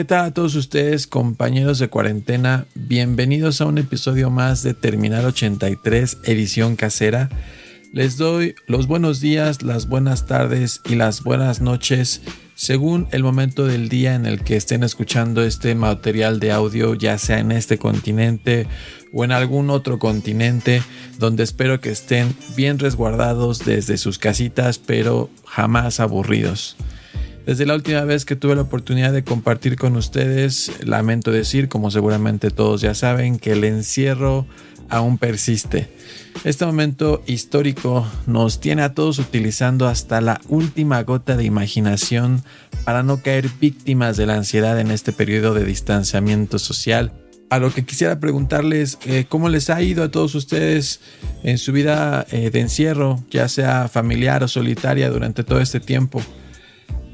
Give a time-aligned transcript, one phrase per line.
[0.00, 2.64] ¿Qué tal a todos ustedes, compañeros de cuarentena?
[2.74, 7.28] Bienvenidos a un episodio más de Terminal 83, edición casera.
[7.92, 12.22] Les doy los buenos días, las buenas tardes y las buenas noches
[12.54, 17.18] según el momento del día en el que estén escuchando este material de audio, ya
[17.18, 18.66] sea en este continente
[19.12, 20.82] o en algún otro continente,
[21.18, 26.78] donde espero que estén bien resguardados desde sus casitas, pero jamás aburridos.
[27.50, 31.90] Desde la última vez que tuve la oportunidad de compartir con ustedes, lamento decir, como
[31.90, 34.46] seguramente todos ya saben, que el encierro
[34.88, 35.88] aún persiste.
[36.44, 42.44] Este momento histórico nos tiene a todos utilizando hasta la última gota de imaginación
[42.84, 47.10] para no caer víctimas de la ansiedad en este periodo de distanciamiento social.
[47.50, 51.00] A lo que quisiera preguntarles, eh, ¿cómo les ha ido a todos ustedes
[51.42, 56.22] en su vida eh, de encierro, ya sea familiar o solitaria durante todo este tiempo?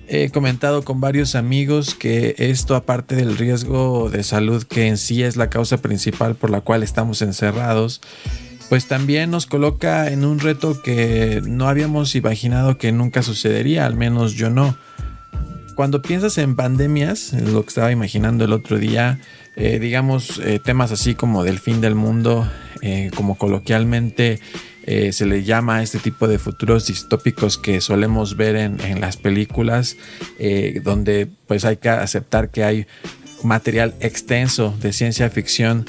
[0.09, 5.25] He comentado con varios amigos que esto, aparte del riesgo de salud que en sí
[5.25, 8.01] es la causa principal por la cual estamos encerrados,
[8.69, 13.97] pues también nos coloca en un reto que no habíamos imaginado que nunca sucedería, al
[13.97, 14.77] menos yo no.
[15.75, 19.19] Cuando piensas en pandemias, lo que estaba imaginando el otro día,
[19.57, 22.49] eh, digamos eh, temas así como del fin del mundo,
[22.81, 24.39] eh, como coloquialmente
[24.87, 29.17] eh, se le llama a este tipo de futuros distópicos que solemos ver en, las
[29.17, 29.97] películas,
[30.39, 32.87] eh, donde pues hay que aceptar que hay
[33.43, 35.87] material extenso de ciencia ficción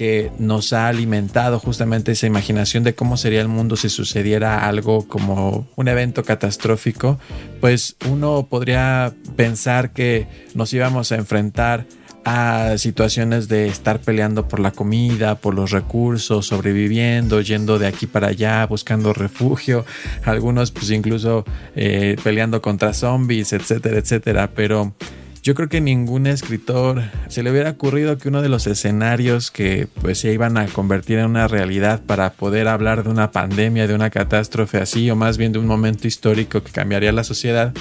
[0.00, 5.06] que nos ha alimentado justamente esa imaginación de cómo sería el mundo si sucediera algo
[5.06, 7.20] como un evento catastrófico,
[7.60, 11.86] pues uno podría pensar que nos íbamos a enfrentar
[12.24, 18.06] a situaciones de estar peleando por la comida, por los recursos, sobreviviendo, yendo de aquí
[18.06, 19.84] para allá, buscando refugio,
[20.24, 21.44] algunos pues incluso
[21.76, 24.94] eh, peleando contra zombies, etcétera, etcétera, pero
[25.42, 29.88] yo creo que ningún escritor se le hubiera ocurrido que uno de los escenarios que
[30.02, 33.94] pues se iban a convertir en una realidad para poder hablar de una pandemia, de
[33.94, 37.72] una catástrofe así, o más bien de un momento histórico que cambiaría la sociedad,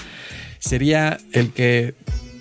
[0.60, 1.96] sería el que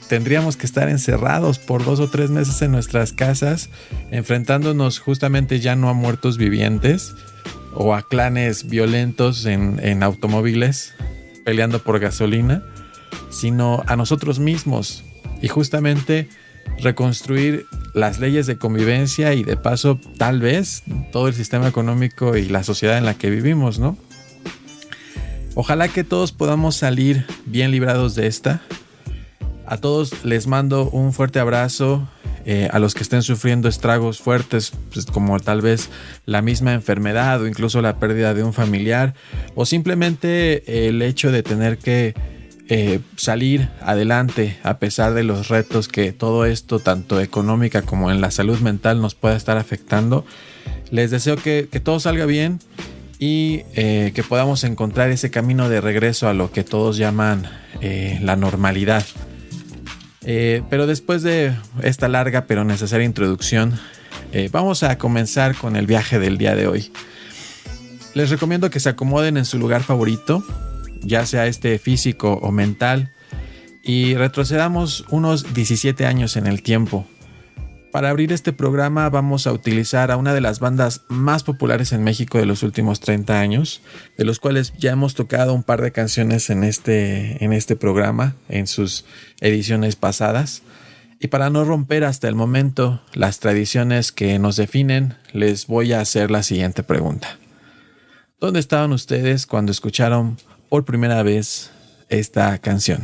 [0.09, 3.71] tendríamos que estar encerrados por dos o tres meses en nuestras casas,
[4.11, 7.15] enfrentándonos justamente ya no a muertos vivientes
[7.75, 10.95] o a clanes violentos en, automóviles
[11.45, 12.63] peleando por gasolina,
[13.31, 15.05] sino a nosotros mismos
[15.41, 16.29] y justamente
[16.81, 20.83] reconstruir las leyes de convivencia y de paso tal vez
[21.13, 23.97] todo el sistema económico y la sociedad en la que vivimos, ¿no?
[25.55, 28.63] Ojalá que todos podamos salir bien librados de esta
[29.69, 32.09] a todos les mando un fuerte abrazo.
[32.51, 35.91] Eh, a los que estén sufriendo estragos fuertes, pues, como tal vez
[36.25, 39.13] la misma enfermedad o incluso la pérdida de un familiar,
[39.55, 42.15] o simplemente el hecho de tener que
[42.71, 48.23] eh, salir adelante a pesar de los retos que todo esto, tanto económica como en
[48.23, 50.25] la salud mental, nos pueda estar afectando.
[50.91, 52.61] Les deseo que, todo salga bien
[53.19, 57.47] y eh, que podamos encontrar ese camino de regreso a lo que todos llaman
[58.23, 59.05] la normalidad.
[60.31, 63.81] Eh, pero después de esta larga pero necesaria introducción,
[64.33, 66.93] eh, vamos a comenzar con el viaje del día de hoy.
[68.13, 70.45] Les recomiendo que se acomoden en su lugar favorito,
[71.01, 73.11] ya sea este físico o mental,
[73.83, 77.07] y retrocedamos unos 17 años en el tiempo
[77.91, 82.05] para abrir este programa vamos a utilizar a una de las bandas más populares en
[82.05, 83.81] México de los últimos 30 años,
[84.17, 88.37] de los cuales ya hemos tocado un par de canciones en este, en este programa,
[88.49, 89.05] en sus
[89.41, 90.63] ediciones pasadas.
[91.21, 96.01] Y para no romper hasta el momento las tradiciones que nos definen, les voy a
[96.01, 97.39] hacer la siguiente pregunta.
[98.41, 100.37] ¿Dónde estaban ustedes cuando escucharon
[100.69, 101.71] por primera vez
[102.09, 103.03] esta canción?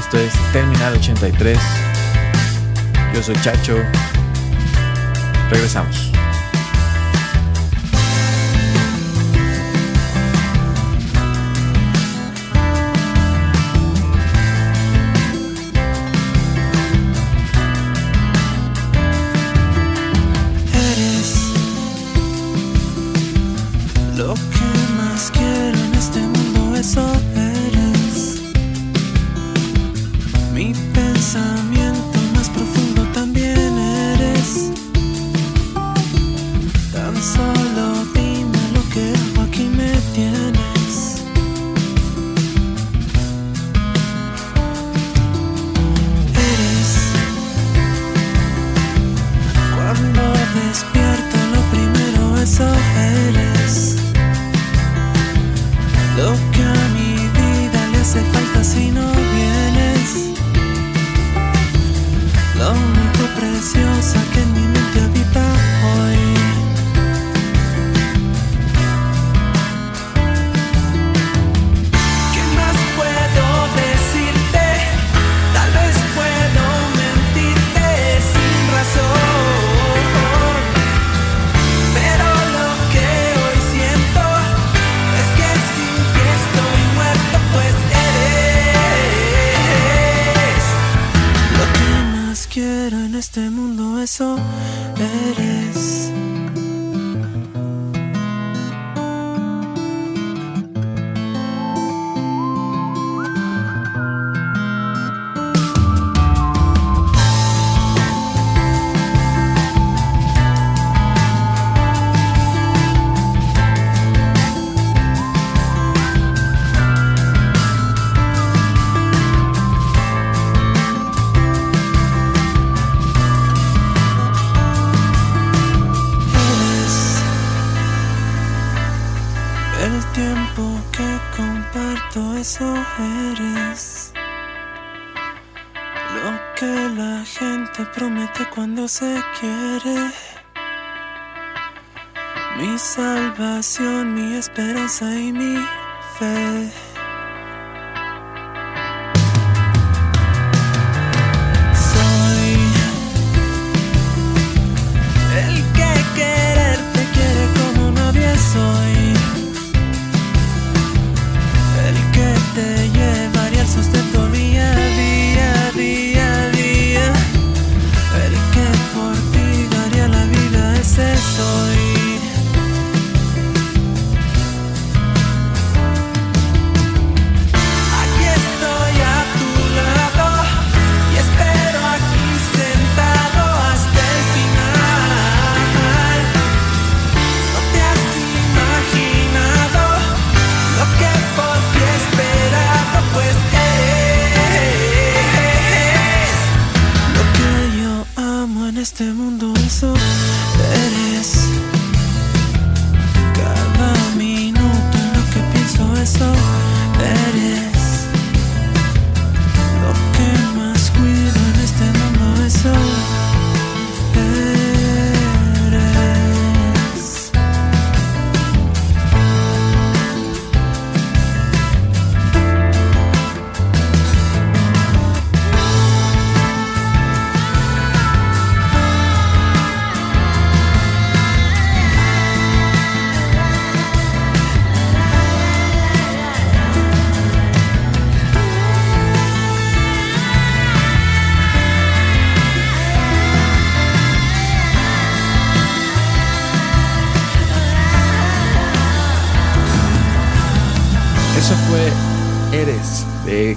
[0.00, 1.58] Esto es Terminal 83.
[3.14, 3.76] Yo soy Chacho.
[5.50, 6.19] Regresamos.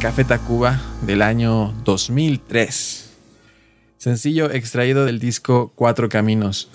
[0.03, 3.09] Café Tacuba del año 2003.
[3.97, 6.69] Sencillo extraído del disco Cuatro Caminos.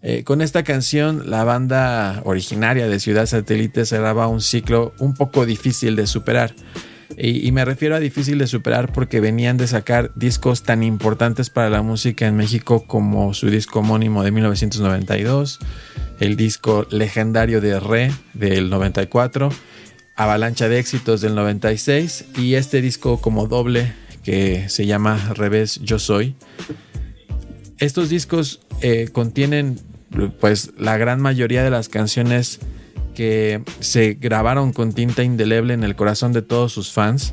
[0.00, 5.44] Eh, con esta canción, la banda originaria de Ciudad Satélite cerraba un ciclo un poco
[5.44, 6.54] difícil de superar.
[7.18, 11.50] Y, y me refiero a difícil de superar porque venían de sacar discos tan importantes
[11.50, 15.58] para la música en México como su disco homónimo de 1992,
[16.18, 19.50] el disco legendario de Re del 94,
[20.20, 25.98] Avalancha de éxitos del 96 y este disco como doble que se llama Revés Yo
[25.98, 26.34] Soy.
[27.78, 29.80] Estos discos eh, contienen
[30.38, 32.60] pues la gran mayoría de las canciones
[33.14, 37.32] que se grabaron con tinta indeleble en el corazón de todos sus fans.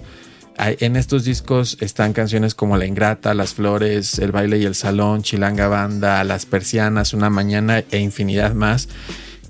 [0.57, 5.23] En estos discos están canciones como La Ingrata, Las Flores, El Baile y el Salón,
[5.23, 8.87] Chilanga Banda, Las Persianas, Una Mañana e infinidad más,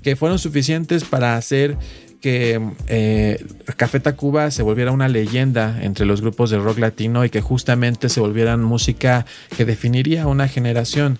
[0.02, 1.78] que fueron suficientes para hacer
[2.20, 3.44] que eh,
[3.76, 8.08] Café Tacuba se volviera una leyenda entre los grupos de rock latino y que justamente
[8.08, 11.18] se volvieran música que definiría una generación.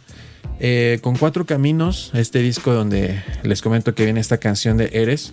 [0.60, 5.32] Eh, con cuatro caminos, este disco donde les comento que viene esta canción de Eres,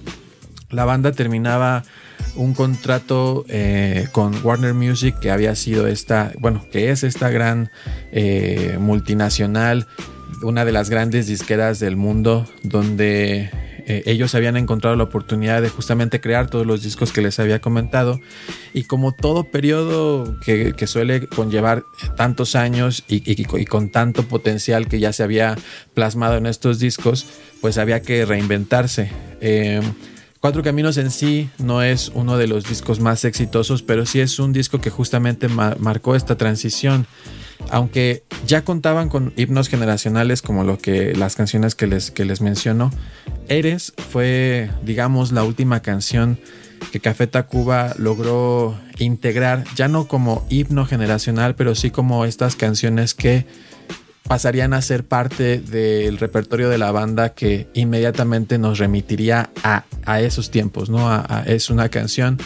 [0.69, 1.83] la banda terminaba
[2.35, 7.71] un contrato eh, con Warner Music que había sido esta, bueno, que es esta gran
[8.11, 9.87] eh, multinacional,
[10.43, 13.49] una de las grandes disqueras del mundo, donde
[13.87, 17.61] eh, ellos habían encontrado la oportunidad de justamente crear todos los discos que les había
[17.61, 18.19] comentado.
[18.73, 21.83] Y como todo periodo que, que suele conllevar
[22.17, 25.55] tantos años y, con tanto potencial que ya se había
[25.93, 27.27] plasmado en estos discos,
[27.61, 29.11] pues había que reinventarse.
[29.41, 29.81] Eh,
[30.45, 34.37] Cuatro Caminos en sí no es uno de los discos más exitosos, pero sí es
[34.37, 37.07] un disco que justamente marcó esta transición.
[37.69, 42.41] Aunque ya contaban con himnos generacionales como lo que las canciones que les, que les
[42.41, 42.91] menciono,
[43.47, 46.39] Eres fue, digamos, la última canción
[46.91, 53.13] que Café Tacuba logró integrar, ya no como himno generacional, pero sí como estas canciones
[53.13, 53.45] que
[54.27, 59.85] pasarían a ser parte del repertorio de la banda que inmediatamente nos remitiría a,
[60.19, 61.23] esos tiempos, ¿no?
[61.45, 62.39] es una canción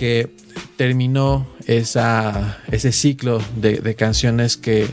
[0.00, 0.30] que
[0.78, 4.88] terminó esa, ese ciclo de, canciones que,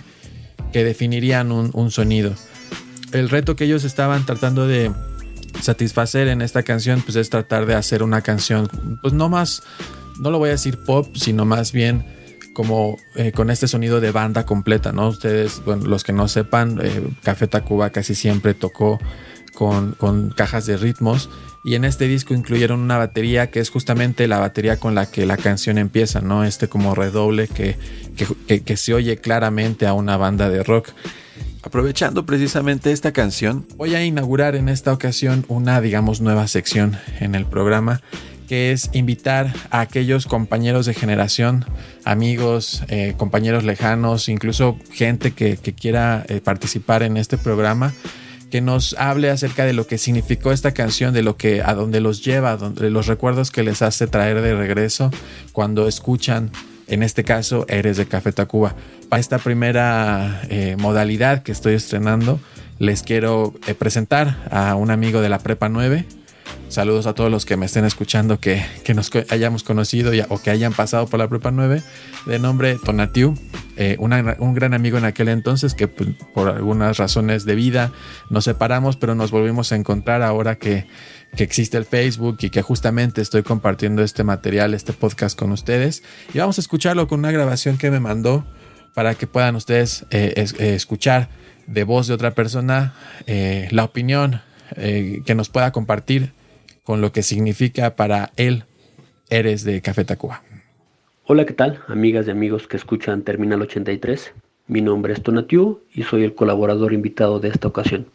[0.74, 2.34] definirían un, un, sonido.
[3.14, 4.92] El reto que ellos estaban tratando de
[5.62, 8.68] satisfacer en esta canción, pues es tratar de hacer una canción,
[9.02, 9.64] pues no más,
[10.20, 12.06] no lo voy a decir pop, sino más bien
[12.54, 15.08] como eh, con este sonido de banda completa, ¿no?
[15.08, 19.00] Ustedes, bueno, los que no sepan, eh, Café Tacuba casi siempre tocó
[19.58, 21.32] con, cajas de ritmos
[21.64, 25.26] y en este disco incluyeron una batería que es justamente la batería con la que
[25.26, 26.44] la canción empieza, ¿no?
[26.44, 27.76] Este como redoble que,
[28.46, 30.90] que, se oye claramente a una banda de rock.
[31.64, 37.34] Aprovechando precisamente esta canción, voy a inaugurar en esta ocasión una, digamos, nueva sección en
[37.34, 38.02] el programa
[38.48, 41.66] que es invitar a aquellos compañeros de generación,
[42.06, 47.94] amigos, eh, compañeros lejanos, incluso gente que, quiera eh, participar en este programa,
[48.50, 52.00] que nos hable acerca de lo que significó esta canción, de lo que a dónde
[52.00, 55.12] los lleva, de los recuerdos que les hace traer de regreso
[55.52, 56.52] cuando escuchan,
[56.88, 58.76] en este caso, Eres de Café Tacuba.
[59.10, 62.40] Para esta primera eh, modalidad que estoy estrenando,
[62.80, 66.06] les quiero presentar a un amigo de la Prepa 9,
[66.70, 68.62] Saludos a todos los que me estén escuchando que,
[68.94, 71.82] nos hayamos conocido o que hayan pasado por la Prepa 9.
[72.26, 73.36] De nombre Tonatiu,
[73.78, 77.94] eh, un gran amigo en aquel entonces que pues, por algunas razones de vida
[78.30, 80.86] nos separamos, pero nos volvimos a encontrar ahora que,
[81.38, 86.04] existe el Facebook y que justamente estoy compartiendo este material, este podcast con ustedes.
[86.34, 88.46] Y vamos a escucharlo con una grabación que me mandó
[88.94, 91.30] para que puedan ustedes eh, eh, escuchar
[91.68, 92.94] de voz de otra persona
[93.28, 94.42] la opinión
[94.76, 96.37] que nos pueda compartir
[96.88, 98.64] con lo que significa para él
[99.30, 100.42] Eres de Café Tacuba.
[101.26, 101.82] Hola, ¿qué tal?
[101.90, 104.32] Amigas y amigos que escuchan Terminal 83.
[104.68, 108.06] Mi nombre es Tonatiu y soy el colaborador invitado de esta ocasión.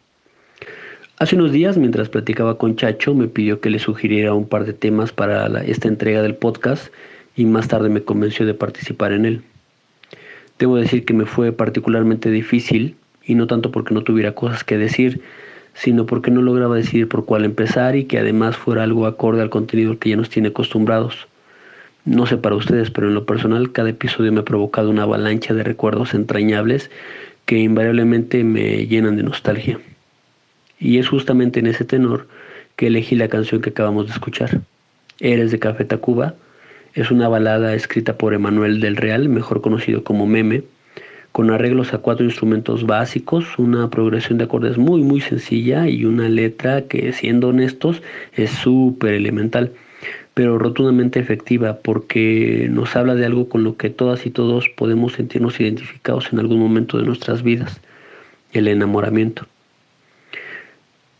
[1.18, 4.72] Hace unos días, mientras platicaba con Chacho, me pidió que le sugiriera un par de
[4.72, 6.90] temas para esta entrega del podcast
[7.36, 9.42] y más tarde me convenció de participar en él.
[10.58, 14.78] Debo decir que me fue particularmente difícil y no tanto porque no tuviera cosas que
[14.78, 15.20] decir,
[15.74, 19.50] sino porque no lograba decidir por cuál empezar y que además fuera algo acorde al
[19.50, 21.28] contenido que ya nos tiene acostumbrados.
[22.04, 25.54] No sé para ustedes, pero en lo personal cada episodio me ha provocado una avalancha
[25.54, 26.90] de recuerdos entrañables
[27.46, 29.80] que invariablemente me llenan de nostalgia.
[30.78, 32.26] Y es justamente en ese tenor
[32.76, 34.60] que elegí la canción que acabamos de escuchar.
[35.20, 36.34] Eres de Café Tacuba
[36.94, 40.62] es una balada escrita por Emanuel del Real, mejor conocido como Meme,
[41.32, 46.28] con arreglos a cuatro instrumentos básicos, una progresión de acordes muy muy sencilla y una
[46.28, 48.02] letra que siendo honestos
[48.34, 49.72] es súper elemental,
[50.34, 55.14] pero rotundamente efectiva porque nos habla de algo con lo que todas y todos podemos
[55.14, 57.80] sentirnos identificados en algún momento de nuestras vidas,
[58.52, 59.46] el enamoramiento.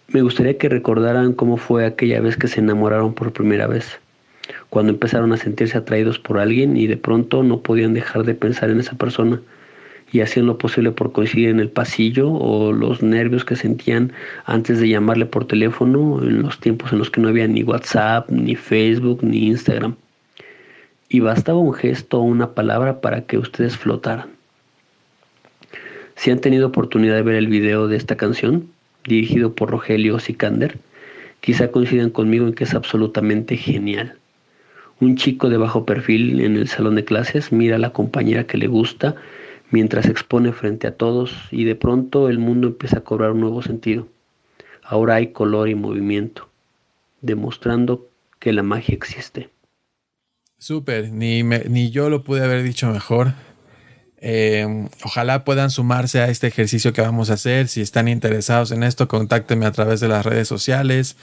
[0.08, 3.98] Me gustaría que recordaran cómo fue aquella vez que se enamoraron por primera vez,
[4.68, 8.68] cuando empezaron a sentirse atraídos por alguien y de pronto no podían dejar de pensar
[8.68, 9.40] en esa persona
[10.12, 14.12] y hacían lo posible por coincidir en el pasillo o los nervios que sentían
[14.44, 18.30] antes de llamarle por teléfono en los tiempos en los que no había ni WhatsApp,
[18.30, 19.96] ni Facebook, ni Instagram.
[21.08, 24.28] Y bastaba un gesto o una palabra para que ustedes flotaran.
[26.16, 28.68] Si han tenido oportunidad de ver el video de esta canción,
[29.04, 30.78] dirigido por Rogelio Sikander,
[31.40, 34.14] quizá coincidan conmigo en que es absolutamente genial.
[35.00, 38.58] Un chico de bajo perfil en el salón de clases mira a la compañera que
[38.58, 39.16] le gusta
[39.72, 43.40] mientras se expone frente a todos y de pronto el mundo empieza a cobrar un
[43.40, 44.06] nuevo sentido.
[44.84, 46.48] Ahora hay color y movimiento,
[47.20, 48.06] demostrando
[48.38, 49.48] que la magia existe.
[50.58, 53.32] Súper, ni, ni yo lo pude haber dicho mejor.
[54.24, 57.66] Eh, ojalá puedan sumarse a este ejercicio que vamos a hacer.
[57.66, 61.16] Si están interesados en esto, contáctenme a través de las redes sociales.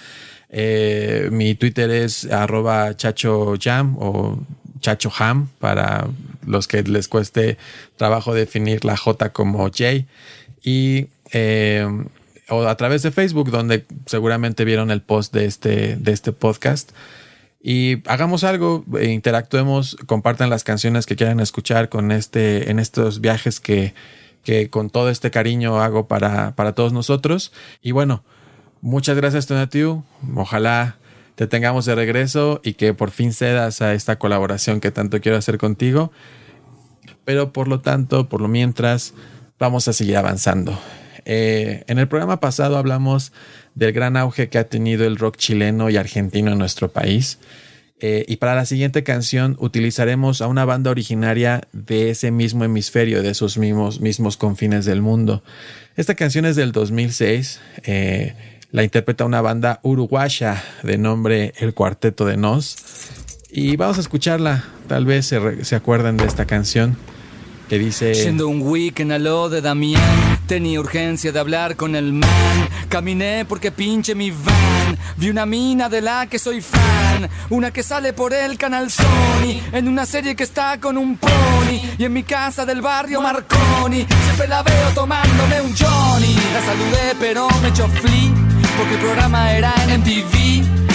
[0.49, 4.39] Eh, mi Twitter es arroba chachojam o
[4.81, 6.07] chachoham para
[6.49, 7.57] los que les cueste
[7.95, 10.05] trabajo definir la J como J.
[10.63, 11.87] Y eh,
[12.49, 16.91] o a través de Facebook, donde seguramente vieron el post de este, de este podcast.
[17.61, 23.59] Y hagamos algo, interactuemos, compartan las canciones que quieran escuchar con este, en estos viajes
[23.59, 23.93] que,
[24.43, 27.51] que con todo este cariño hago para, para todos nosotros.
[27.81, 28.23] Y bueno,
[28.81, 30.03] muchas gracias, Tonatiu.
[30.35, 30.97] Ojalá
[31.35, 35.37] te tengamos de regreso y que por fin cedas a esta colaboración que tanto quiero
[35.37, 36.11] hacer contigo.
[37.25, 39.13] Pero por lo tanto, por lo mientras,
[39.59, 40.79] vamos a seguir avanzando.
[41.25, 43.31] Eh, en el programa pasado hablamos
[43.75, 47.39] del gran auge que ha tenido el rock chileno y argentino en nuestro país.
[48.01, 53.21] Eh, y para la siguiente canción utilizaremos a una banda originaria de ese mismo hemisferio,
[53.21, 55.43] de esos mismos, mismos confines del mundo.
[55.97, 57.59] Esta canción es del 2006.
[57.83, 58.35] Eh,
[58.71, 62.77] la interpreta una banda uruguaya de nombre El Cuarteto de Nos.
[63.51, 64.63] Y vamos a escucharla.
[64.87, 66.97] Tal vez se, se acuerden de esta canción
[67.69, 68.13] que dice...
[68.13, 72.29] Yendo un weekend a lo de Damián, tenía urgencia de hablar con el man.
[72.89, 74.97] Caminé porque pinche mi van.
[75.17, 77.29] Vi una mina de la que soy fan.
[77.49, 79.61] Una que sale por el canal Sony.
[79.71, 81.79] En una serie que está con un pony.
[81.97, 84.05] Y en mi casa del barrio Marconi.
[84.23, 86.35] Siempre la veo tomándome un Johnny.
[86.53, 88.33] La saludé pero me echó flea.
[88.77, 90.88] Porque el programa era en MTV.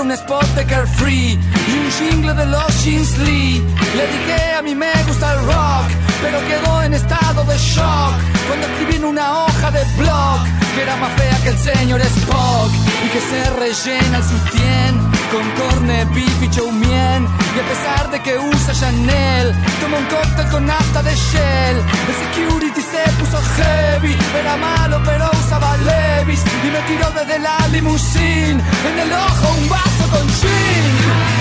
[0.00, 3.60] Un spot de Carefree y un jingle de los Jeans Lee.
[3.96, 5.88] Le dije a mí me gusta el rock,
[6.22, 8.14] pero quedó en estado de shock
[8.46, 10.38] cuando escribí en una hoja de blog
[10.74, 12.70] que era más fea que el señor Spock
[13.04, 17.26] y que se rellena el sutién con corne, beef y choumien.
[17.54, 21.76] Y a pesar de que usa Chanel, toma un cóctel con nafta de Shell.
[22.08, 27.68] El security se puso heavy, era malo pero usaba Levis y me tiró desde la
[27.68, 31.37] limusine en el ojo un vaso con gin.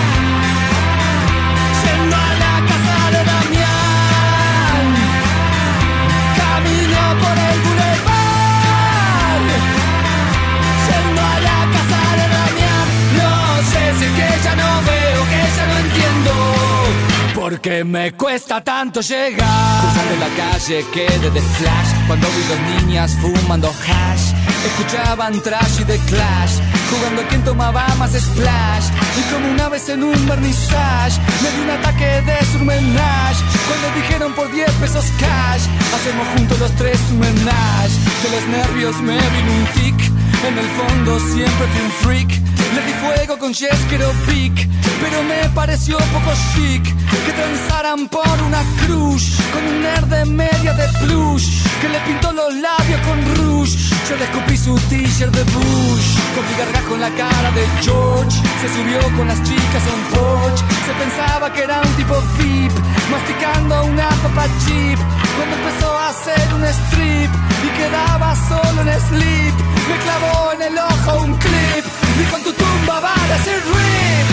[17.50, 19.80] Porque me cuesta tanto llegar.
[19.80, 24.34] Cruzando la calle quedé de flash cuando vi dos niñas fumando hash.
[24.66, 26.60] Escuchaban trash y de clash,
[26.92, 28.88] jugando a quien tomaba más splash.
[29.18, 33.40] Y como una vez en un vernissage, me di un ataque de surmenage.
[33.66, 35.64] Cuando dijeron por 10 pesos cash,
[35.96, 37.96] hacemos juntos los tres un menage.
[38.24, 40.12] De los nervios me vino un tic,
[40.46, 42.30] en el fondo siempre fui un freak.
[42.76, 44.68] Le di fuego con Jeskero Pic,
[45.02, 50.74] pero me pareció poco chic que transaran por una cruz con un nerd de media
[50.74, 51.48] de plush
[51.82, 53.78] que le pintó los labios con rouge.
[54.10, 58.38] Yo le escupí su t-shirt de Bush, con mi gargajo en la cara de George.
[58.62, 62.72] Se subió con las chicas a un porch, se pensaba que era un tipo VIP,
[63.12, 65.00] masticando una papa chip.
[65.36, 67.32] Cuando empezó a hacer un strip
[67.66, 69.56] y quedaba solo en sleep,
[69.90, 71.86] me clavó en el ojo un clip
[72.20, 74.28] y con tu tumba va a decir rip.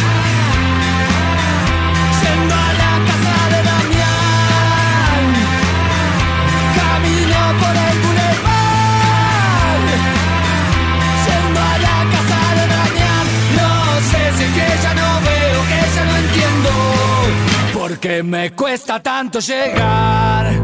[2.23, 5.23] Yendo a la casa de Damián,
[6.81, 9.89] camino por el boulevard.
[11.27, 13.27] Yendo a la casa de Damián,
[13.59, 13.71] no
[14.11, 16.71] sé si que ya no veo, que ya no entiendo.
[17.79, 20.64] Porque me cuesta tanto llegar.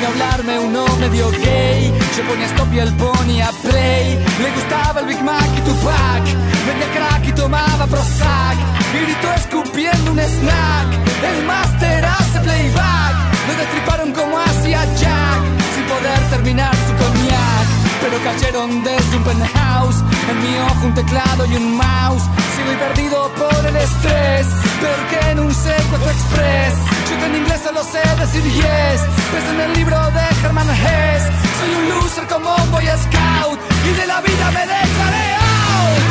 [0.00, 4.18] Vino a hablarme uno medio gay, yo ponía stop y él ponía play.
[4.40, 6.24] Le gustaba el Big Mac y Tupac,
[6.66, 8.56] vendía crack y tomaba Prozac.
[8.94, 10.88] Gritó escupiendo un snack,
[11.22, 13.14] el máster hace playback.
[13.46, 15.42] Lo destriparon como hacía Jack,
[15.74, 17.59] sin poder terminar su cognac.
[18.00, 22.22] Pero cayeron desde un penthouse, en mi ojo un teclado y un mouse.
[22.56, 24.46] Sigo y perdido por el estrés,
[24.80, 26.74] peor que en un secuestro express.
[27.08, 31.24] Yo que en inglés solo sé decir yes, pues en el libro de Herman Hess.
[31.58, 33.58] Soy un loser como un boy scout,
[33.88, 36.04] y de la vida me declaré out.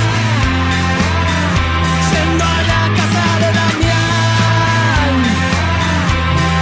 [2.12, 5.13] Yendo a la casa de Damián,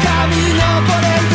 [0.08, 1.27] camino por el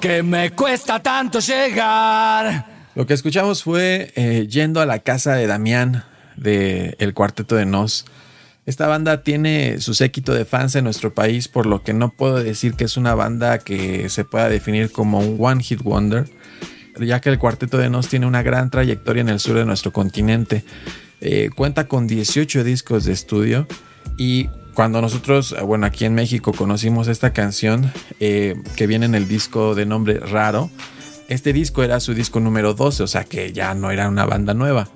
[0.00, 2.66] Porque me cuesta tanto llegar.
[2.94, 6.04] Lo que escuchamos fue eh, Yendo a la casa de Damián
[6.36, 8.04] de El Cuarteto de Nos.
[8.64, 12.40] Esta banda tiene su séquito de fans en nuestro país, por lo que no puedo
[12.40, 16.30] decir que es una banda que se pueda definir como un one hit wonder.
[17.00, 19.92] ya que el Cuarteto de Nos tiene una gran trayectoria en el sur de nuestro
[19.92, 20.64] continente.
[21.20, 23.66] Eh, cuenta con 18 discos de estudio
[24.16, 24.48] y
[24.78, 29.74] cuando nosotros, bueno, aquí en México conocimos esta canción eh, que viene en el disco
[29.74, 30.70] de nombre Raro,
[31.26, 34.54] este disco era su disco número 12, o sea que ya no era una banda
[34.54, 34.88] nueva.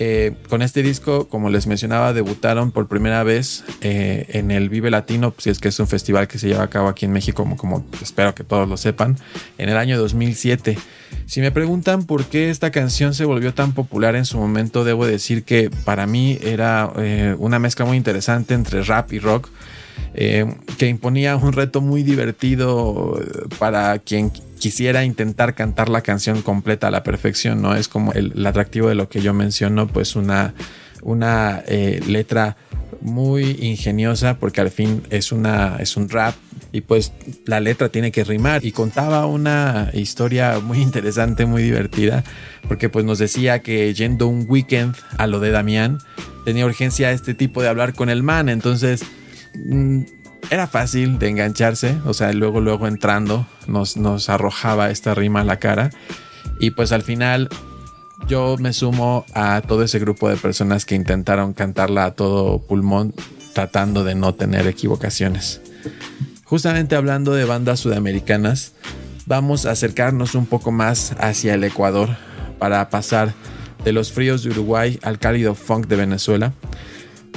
[0.00, 4.92] Eh, con este disco, como les mencionaba, debutaron por primera vez eh, en el Vive
[4.92, 7.42] Latino, si es que es un festival que se lleva a cabo aquí en México,
[7.42, 9.16] como, como espero que todos lo sepan,
[9.58, 10.78] en el año 2007.
[11.26, 15.04] Si me preguntan por qué esta canción se volvió tan popular en su momento, debo
[15.04, 19.48] decir que para mí era eh, una mezcla muy interesante entre rap y rock.
[20.14, 23.20] Que imponía un reto muy divertido
[23.58, 27.74] para quien quisiera intentar cantar la canción completa a la perfección, ¿no?
[27.74, 30.54] Es como el, atractivo de lo que yo menciono, pues una,
[31.02, 32.56] una eh, letra
[33.00, 36.34] muy ingeniosa porque al fin es, una, es un rap
[36.72, 37.12] y pues
[37.46, 42.24] la letra tiene que rimar y contaba una historia muy interesante, muy divertida
[42.66, 45.98] porque pues nos decía que yendo un weekend a lo de Damián
[46.44, 49.02] tenía urgencia este tipo de hablar con el man, entonces...
[49.66, 50.02] Mm,
[50.50, 55.44] era fácil de engancharse, o sea, luego, luego entrando nos, nos arrojaba esta rima a
[55.44, 55.90] la cara.
[56.60, 57.48] Y pues al final
[58.26, 63.14] yo me sumo a todo ese grupo de personas que intentaron cantarla a todo pulmón
[63.52, 65.60] tratando de no tener equivocaciones.
[66.44, 68.72] Justamente hablando de bandas sudamericanas,
[69.26, 72.16] vamos a acercarnos un poco más hacia el Ecuador
[72.58, 73.34] para pasar
[73.84, 76.52] de los fríos de Uruguay al cálido funk de Venezuela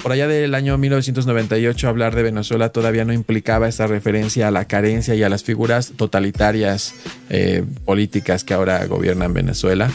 [0.02, 4.66] por allá del año 1998 hablar de Venezuela todavía no implicaba esa referencia a la
[4.66, 6.96] carencia y a las figuras totalitarias
[7.30, 9.92] eh, políticas que ahora gobiernan Venezuela.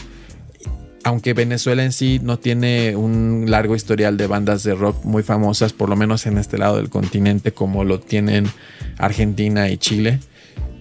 [1.03, 5.71] Aunque Venezuela en sí no tiene un largo historial de bandas de rock muy famosas,
[5.71, 8.47] por lo menos en este lado del continente, como lo tienen
[8.97, 10.19] Argentina y Chile.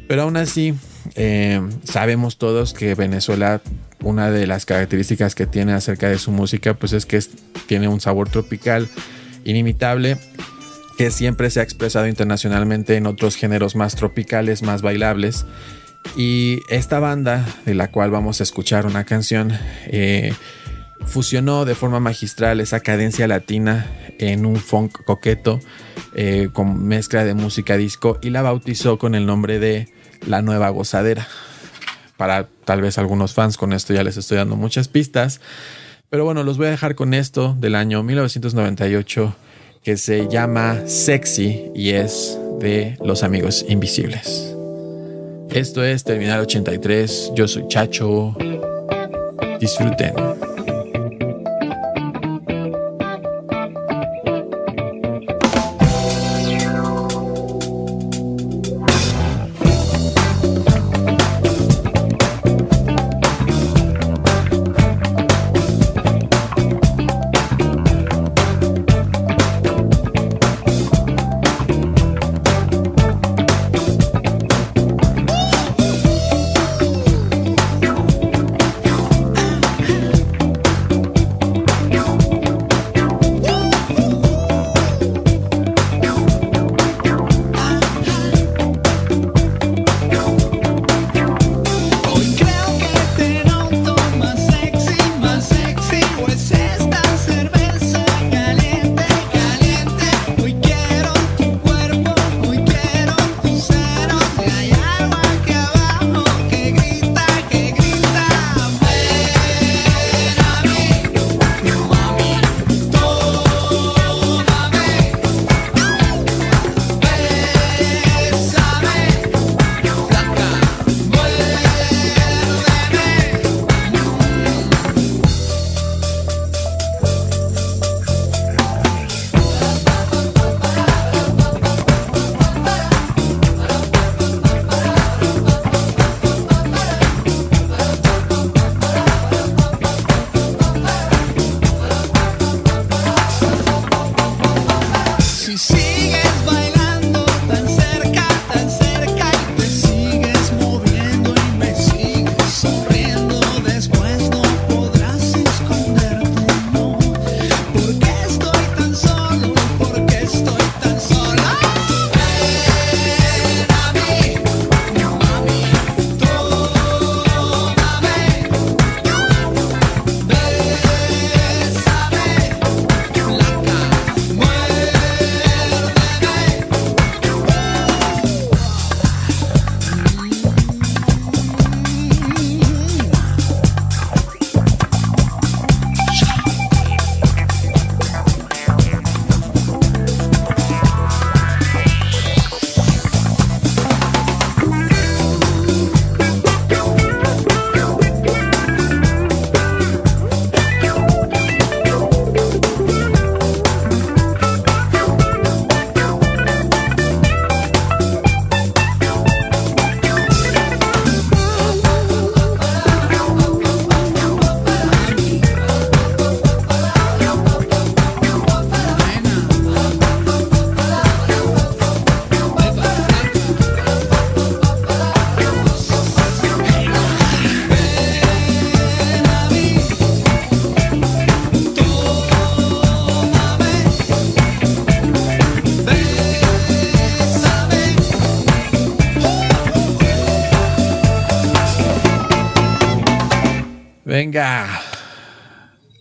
[0.09, 0.74] Pero aún así,
[1.14, 3.61] eh, sabemos todos que Venezuela,
[4.03, 7.21] una de las características que tiene acerca de su música, pues es que
[7.66, 8.88] tiene un sabor tropical
[9.45, 10.19] inimitable
[10.97, 15.45] que siempre se ha expresado internacionalmente en otros géneros más tropicales, más bailables.
[16.16, 19.53] Y esta banda, de la cual vamos a escuchar una canción,
[19.87, 20.33] eh,
[21.05, 23.87] fusionó de forma magistral esa cadencia latina
[24.19, 25.61] en un funk coqueto
[26.14, 29.88] eh, con mezcla de música disco y la bautizó con el nombre de
[30.26, 31.26] La Nueva Gozadera.
[32.16, 35.40] Para tal vez algunos fans, con esto ya les estoy dando muchas pistas.
[36.09, 39.35] Pero bueno, los voy a dejar con esto del año 1998
[39.83, 44.55] que se llama Sexy y es de Los Amigos Invisibles.
[45.50, 48.37] Esto es Terminal 83, yo soy Chacho.
[49.61, 50.45] Disfruten.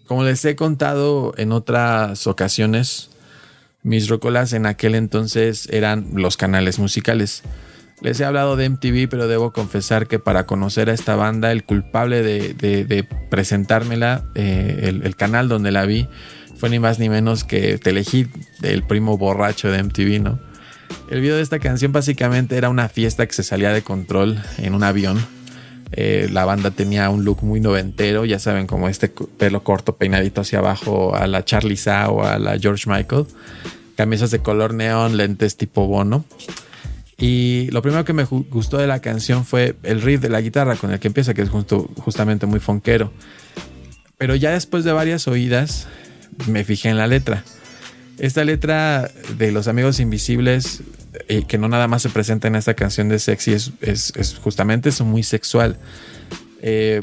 [0.08, 3.10] Como les he contado en otras ocasiones,
[3.82, 7.44] mis rocolas en aquel entonces eran los canales musicales.
[8.02, 11.64] Les he hablado de MTV, pero debo confesar que para conocer a esta banda, el
[11.64, 16.08] culpable de, presentármela, eh, el, el, canal donde la vi,
[16.58, 20.40] fue ni más ni menos que Telehit, del primo borracho de MTV, ¿no?
[21.10, 24.76] El video de esta canción básicamente era una fiesta que se salía de control en
[24.76, 25.35] un avión
[25.92, 30.42] eh, la banda tenía un look muy noventero, ya saben, como este pelo corto peinadito
[30.42, 33.26] hacia abajo a la Charlie Sa o a la George Michael.
[33.96, 36.26] Camisas de color neón, lentes tipo bono.
[37.18, 40.76] Y lo primero que me gustó de la canción fue el riff de la guitarra
[40.76, 43.14] con el que empieza, que es justamente muy fonquero.
[44.18, 45.88] Pero ya después de varias oídas,
[46.48, 47.44] me fijé en la letra.
[48.18, 50.82] Esta letra de Los Amigos Invisibles
[51.28, 54.90] y que no nada más se presenta en esta canción de sexy, es, es, justamente
[54.90, 55.78] eso, muy sexual.
[56.62, 57.02] Eh,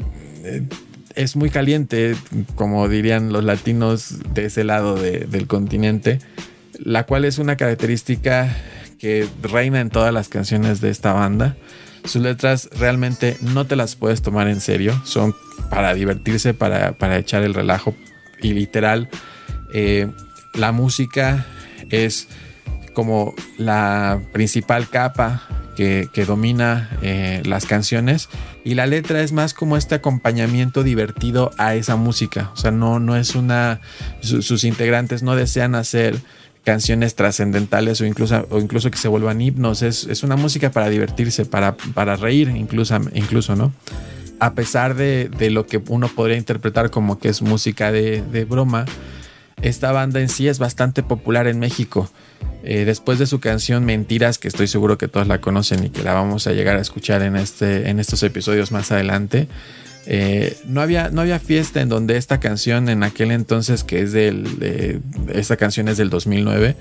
[1.15, 2.15] es muy caliente,
[2.55, 6.19] como dirían los latinos de ese lado del continente,
[6.79, 8.55] la cual es una característica
[8.97, 11.55] que reina en todas las canciones de esta banda.
[12.05, 15.35] Sus letras realmente no te las puedes tomar en serio, son
[15.69, 17.95] para divertirse, para, echar el relajo
[18.41, 19.09] y literal.
[19.73, 20.09] Eh,
[20.53, 21.45] la música
[21.89, 22.27] es
[22.93, 25.43] como la principal capa
[25.75, 28.29] que, domina eh, las canciones
[28.63, 32.51] y la letra es más como este acompañamiento divertido a esa música.
[32.53, 33.81] O sea, no, no es una...
[34.21, 36.19] sus integrantes no desean hacer
[36.63, 39.81] canciones trascendentales o incluso, o incluso que se vuelvan himnos.
[39.81, 43.73] Es, una música para divertirse, para, para reír incluso, incluso, ¿no?
[44.39, 48.85] A pesar de, lo que uno podría interpretar como que es música de, de broma,
[49.61, 52.09] esta banda en sí es bastante popular en México.
[52.63, 56.01] Eh, después de su canción Mentiras, que estoy seguro que todos la conocen y que
[56.01, 59.49] la vamos a llegar a escuchar en, este, en estos episodios más adelante,
[60.05, 64.13] eh, no, había, no había fiesta en donde esta canción en aquel entonces, que es
[64.13, 65.01] del,
[65.33, 66.75] esta canción es del 2009,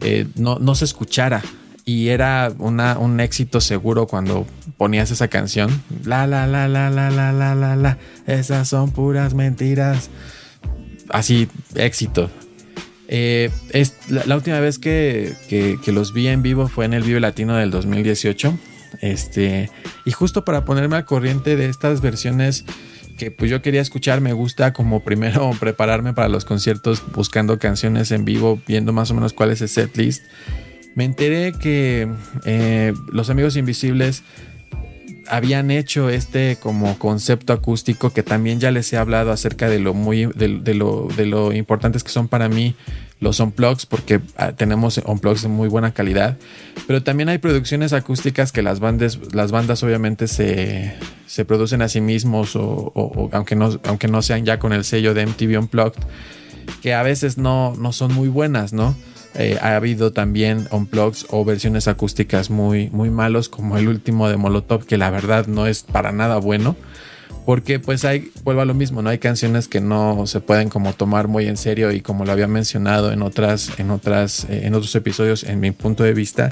[0.00, 1.42] eh, no, no, se escuchara.
[1.84, 4.44] Y era una, un éxito seguro cuando
[4.76, 5.82] ponías esa canción.
[6.04, 7.98] La, la, la, la, la, la, la, la, la.
[8.26, 10.10] Esas son puras mentiras.
[11.10, 12.28] Así, éxito.
[13.08, 15.34] Eh, es la, última vez que,
[15.86, 18.58] los vi en vivo fue en el Vive Latino del 2018.
[19.00, 19.70] Este,
[20.04, 22.64] y justo para ponerme al corriente de estas versiones
[23.18, 28.10] que pues yo quería escuchar, me gusta como primero prepararme para los conciertos buscando canciones
[28.10, 30.24] en vivo, viendo más o menos cuál es el setlist.
[30.94, 32.08] Me enteré que
[32.44, 34.22] eh, los amigos invisibles
[35.28, 39.94] habían hecho este como concepto acústico que también ya les he hablado acerca de lo
[39.94, 42.74] muy de, lo, de lo importantes que son para mí
[43.20, 46.36] los unplugs porque ah, tenemos unplugs de muy buena calidad.
[46.86, 50.94] Pero también hay producciones acústicas que las bandas las bandas obviamente se,
[51.26, 55.14] se producen a sí mismos o, aunque no aunque no sean ya con el sello
[55.14, 56.02] de MTV Unplugged
[56.82, 58.96] que a veces no, no son muy buenas no
[59.38, 64.36] eh, ha habido también unplugs o versiones acústicas muy, muy malos, como el último de
[64.36, 66.76] Molotov, que la verdad no es para nada bueno.
[67.44, 69.10] Porque pues hay, vuelvo a lo mismo, ¿no?
[69.10, 72.48] Hay canciones que no se pueden como tomar muy en serio y como lo había
[72.48, 76.50] mencionado en otras, en otras, eh, en otros episodios, en mi punto de vista,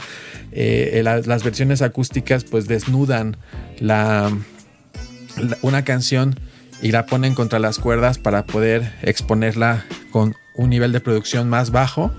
[0.52, 3.36] eh, las versiones acústicas pues desnudan
[3.80, 4.30] la,
[5.62, 6.38] una canción
[6.80, 11.70] y la ponen contra las cuerdas para poder exponerla con un nivel de producción más
[11.72, 12.12] bajo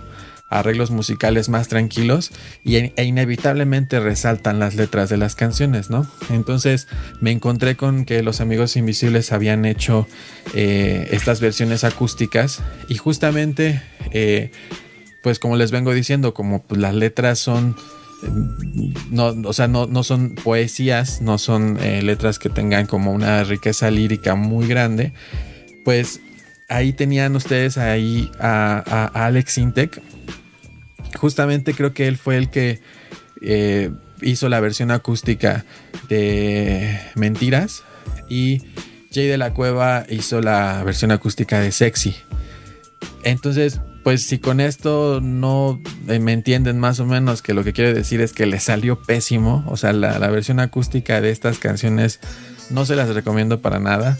[0.59, 2.31] arreglos musicales más tranquilos
[2.63, 6.07] y, e inevitablemente resaltan las letras de las canciones, ¿no?
[6.29, 6.87] Entonces
[7.21, 10.07] me encontré con que los amigos invisibles habían hecho
[10.53, 14.51] eh, estas versiones acústicas y justamente, eh,
[15.23, 17.75] pues como les vengo diciendo, como pues, las letras son...
[19.11, 23.43] No, o sea, no, no son poesías, no son eh, letras que tengan como una
[23.43, 25.13] riqueza lírica muy grande,
[25.83, 26.21] pues
[26.69, 30.01] ahí tenían ustedes ahí a, a Alex Intec
[31.17, 32.81] justamente creo que él fue el que
[33.41, 35.65] eh, hizo la versión acústica
[36.09, 37.83] de Mentiras
[38.29, 38.61] y
[39.13, 42.15] Jay de la Cueva hizo la versión acústica de Sexy.
[43.23, 47.73] Entonces, pues si con esto no eh, me entienden más o menos que lo que
[47.73, 51.57] quiero decir es que le salió pésimo, o sea, la, la versión acústica de estas
[51.57, 52.19] canciones
[52.69, 54.17] no se las recomiendo para nada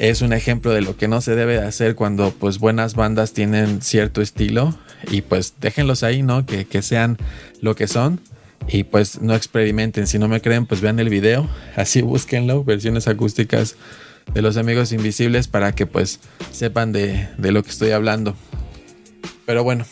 [0.00, 3.34] es un ejemplo de lo que no se debe de hacer cuando pues buenas bandas
[3.34, 4.74] tienen cierto estilo
[5.10, 6.46] y pues déjenlos ahí, ¿no?
[6.46, 7.18] Que, sean
[7.60, 8.18] lo que son
[8.66, 10.06] y pues no experimenten.
[10.06, 13.76] Si no me creen, pues vean el video, así búsquenlo, versiones acústicas
[14.32, 18.34] de los amigos invisibles para que pues sepan de, lo que estoy hablando.
[19.44, 19.84] Pero bueno,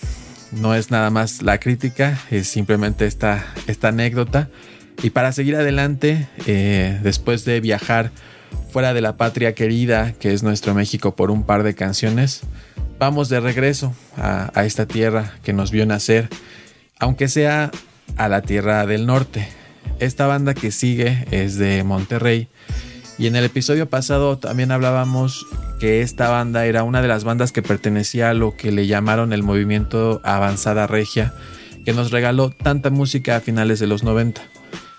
[0.53, 4.49] no es nada más la crítica, es simplemente esta, esta anécdota.
[5.03, 8.11] Y para seguir adelante, eh, después de viajar
[8.71, 12.43] fuera de la patria querida que es nuestro México por un par de canciones,
[12.99, 16.29] vamos de regreso a, esta tierra que nos vio nacer,
[16.99, 17.71] aunque sea
[18.17, 19.49] a la tierra del norte.
[20.01, 22.49] Esta banda que sigue es de Monterrey
[23.19, 25.45] y en el episodio pasado también hablábamos
[25.81, 29.33] que esta banda era una de las bandas que pertenecía a lo que le llamaron
[29.33, 31.33] el movimiento Avanzada Regia,
[31.85, 34.41] que nos regaló tanta música a finales de los 90.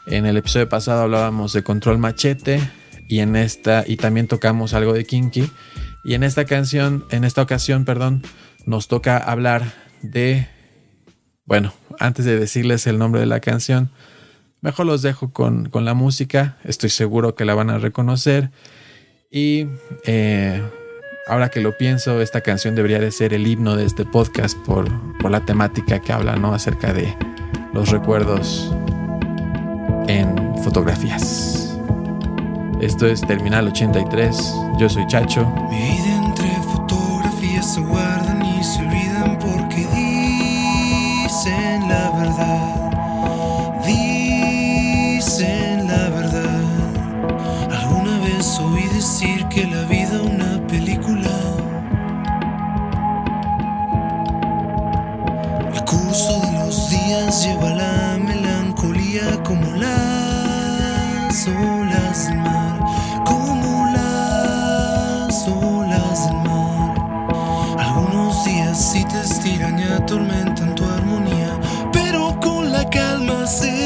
[0.08, 2.60] En el episodio pasado hablábamos de Control Machete
[3.10, 5.52] y en esta y también tocamos algo de Kinky
[6.06, 8.24] y en esta canción, en esta ocasión, perdón,
[8.66, 10.48] nos toca hablar de
[11.44, 13.92] bueno, antes de decirles el nombre de la canción,
[14.62, 18.52] Mejor los dejo con, la música, estoy seguro que la van a reconocer.
[19.32, 19.68] Y
[20.06, 20.62] eh,
[21.28, 24.90] ahora que lo pienso, esta canción debería de ser el himno de este podcast por,
[25.20, 26.54] por la temática que habla, ¿no?
[26.54, 27.16] Acerca de
[27.74, 28.74] los recuerdos
[30.08, 31.59] en fotografías.
[32.82, 35.46] Esto es Terminal 83, yo soy Chacho.
[35.70, 43.82] Mi vida entre fotografías se guardan y se olvidan porque dicen la verdad.
[43.86, 46.64] Dicen la verdad.
[47.70, 51.32] Alguna vez oí decir que la vida una película.
[55.74, 57.99] El curso de los días lleva la
[73.50, 73.79] see.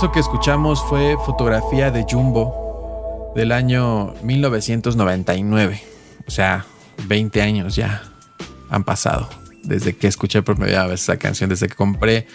[0.00, 5.82] Eso que escuchamos fue fotografía de Jumbo del año 1999.
[6.26, 6.64] O sea,
[7.06, 8.02] 20 años ya
[8.70, 9.28] han pasado
[9.62, 12.26] desde que escuché por primera vez esa canción, desde que compré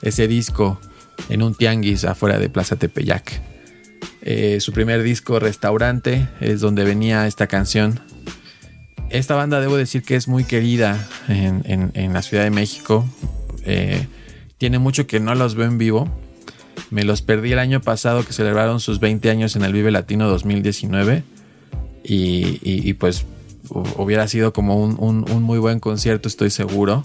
[0.00, 0.80] ese disco
[1.28, 3.42] en un tianguis afuera de Plaza Tepeyac.
[4.22, 8.00] Eh, su primer disco, Restaurante, es donde venía esta canción.
[9.10, 13.04] Esta banda debo decir que es muy querida en, la Ciudad de México.
[13.66, 14.06] Eh,
[14.56, 16.10] tiene mucho que no los veo en vivo.
[16.90, 20.28] Me los perdí el año pasado que celebraron sus 20 años en el Vive Latino
[20.28, 21.24] 2019.
[22.04, 23.24] Y, pues
[23.96, 27.04] hubiera sido como un, muy buen concierto, estoy seguro.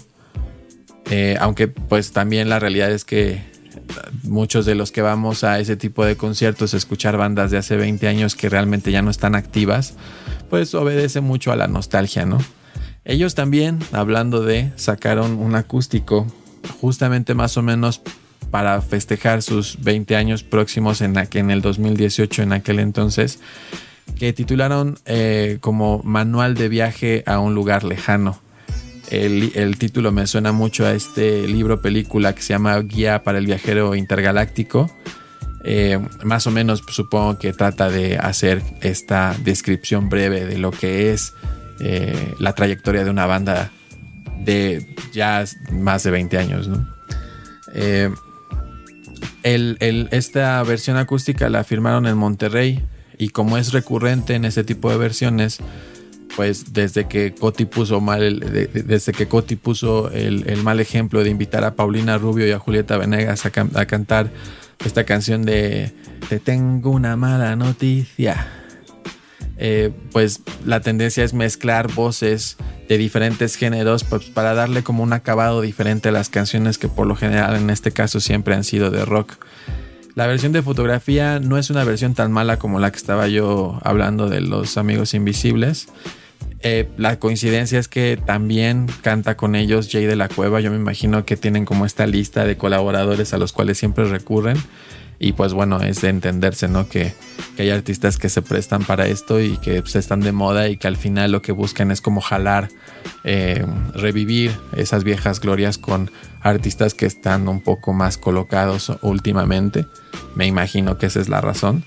[1.10, 3.42] Eh, aunque pues también la realidad es que
[4.24, 8.06] muchos de los que vamos a ese tipo de conciertos, escuchar bandas de hace 20
[8.08, 9.94] años que realmente ya no están activas,
[10.50, 12.38] pues obedece mucho a la nostalgia, ¿no?
[13.04, 16.26] Ellos también, hablando de, sacaron un acústico
[16.80, 18.02] justamente más o menos
[18.50, 23.40] para festejar sus 20 años próximos en, en el 2018, en aquel entonces,
[24.18, 28.40] que titularon eh, como Manual de viaje a un lugar lejano.
[29.10, 33.46] El, título me suena mucho a este libro película que se llama Guía para el
[33.46, 34.90] viajero intergaláctico.
[35.64, 40.70] Eh, más o menos pues, supongo que trata de hacer esta descripción breve de lo
[40.70, 41.32] que es
[41.80, 43.70] eh, la trayectoria de una banda
[44.44, 46.70] de ya más de 20 años.
[47.74, 48.10] Eh,
[50.10, 52.82] esta versión acústica la firmaron en Monterrey
[53.18, 55.58] y como es recurrente en ese tipo de versiones,
[56.36, 61.64] pues desde que Coti puso mal, desde que Coti puso el, mal ejemplo de invitar
[61.64, 64.30] a Paulina Rubio y a Julieta Venegas a, cantar
[64.84, 65.92] esta canción de
[66.28, 68.57] Te tengo una mala noticia.
[69.60, 72.56] Eh, pues la tendencia es mezclar voces
[72.88, 77.06] de diferentes géneros pues, para darle como un acabado diferente a las canciones que por
[77.06, 79.34] lo general en este caso siempre han sido de rock.
[80.14, 83.78] La versión de fotografía no es una versión tan mala como la que estaba yo
[83.82, 85.88] hablando de los amigos invisibles.
[86.60, 90.60] Eh, la coincidencia es que también canta con ellos Jay de la Cueva.
[90.60, 94.56] Yo me imagino que tienen como esta lista de colaboradores a los cuales siempre recurren.
[95.18, 96.88] Y pues bueno, es de entenderse, ¿no?
[96.88, 97.14] Que,
[97.58, 100.86] hay artistas que se prestan para esto y que pues, están de moda y que
[100.86, 102.68] al final lo que buscan es como jalar,
[103.24, 106.08] eh, revivir esas viejas glorias con
[106.40, 109.86] artistas que están un poco más colocados últimamente.
[110.36, 111.82] Me imagino que esa es la razón.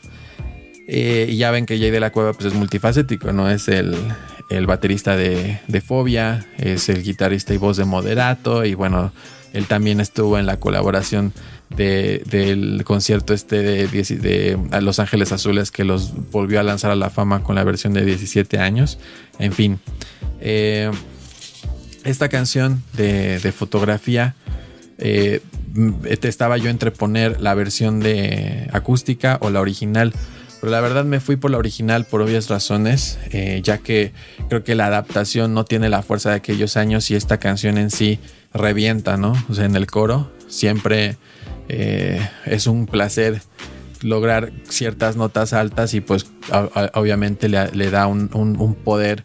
[0.88, 3.96] Eh, y ya ven que Jay de la Cueva pues es multifacético, no es el,
[4.52, 9.14] el baterista de, Fobia, es el guitarrista y voz de Moderato y bueno,
[9.54, 11.34] él también estuvo en la colaboración
[11.76, 17.10] del concierto este de, de, Los Ángeles Azules que los volvió a lanzar a la
[17.10, 19.00] fama con la versión de 17 años.
[19.40, 19.80] En fin,
[20.40, 20.92] eh,
[22.04, 24.36] esta canción de, fotografía
[24.98, 25.42] eh,
[26.04, 30.14] estaba yo entre poner la versión de acústica o la original
[30.62, 34.14] pero la verdad me fui por la original por obvias razones, eh, ya que
[34.48, 37.90] creo que la adaptación no tiene la fuerza de aquellos años y esta canción en
[37.90, 38.20] sí
[38.54, 39.34] revienta, ¿no?
[39.50, 41.18] O sea, en el coro siempre
[41.74, 43.42] eh, es un placer
[44.02, 46.26] lograr ciertas notas altas y pues
[46.94, 49.24] obviamente le, da un, poder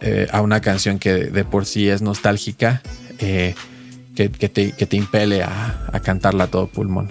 [0.00, 2.82] eh, a una canción que de por sí es nostálgica,
[3.18, 3.54] que,
[4.16, 7.08] te, impele a, a cantarla a todo pulmón.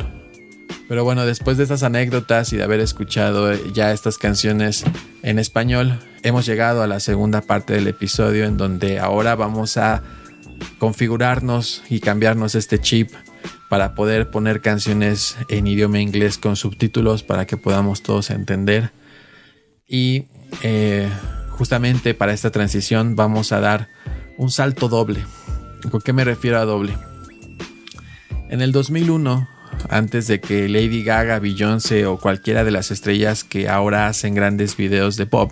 [0.88, 4.84] Pero bueno, después de estas anécdotas y de haber escuchado ya estas canciones
[5.22, 10.02] en español, hemos llegado a la segunda parte del episodio en donde ahora vamos a
[10.80, 13.12] configurarnos y cambiarnos este chip
[13.70, 18.92] para poder poner canciones en idioma inglés con subtítulos para que podamos todos entender.
[19.88, 20.26] Y
[20.62, 21.10] eh,
[21.50, 23.90] justamente para esta transición vamos a dar
[24.38, 25.26] un salto doble.
[25.90, 26.98] ¿Con qué me refiero a doble?
[28.50, 29.56] En el 2001
[29.90, 34.78] antes de que Lady Gaga, Beyoncé o cualquiera de las estrellas que ahora hacen grandes
[34.78, 35.52] videos de pop,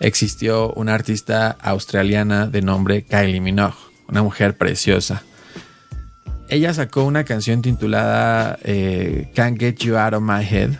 [0.00, 3.76] existió una artista australiana de nombre Kylie Minogue,
[4.08, 5.22] una mujer preciosa.
[6.48, 10.72] Ella sacó una canción titulada eh, Can't Get You Out of My Head,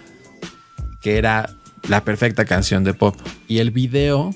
[1.01, 1.51] que era
[1.89, 3.17] la perfecta canción de pop.
[3.49, 4.31] Y el video,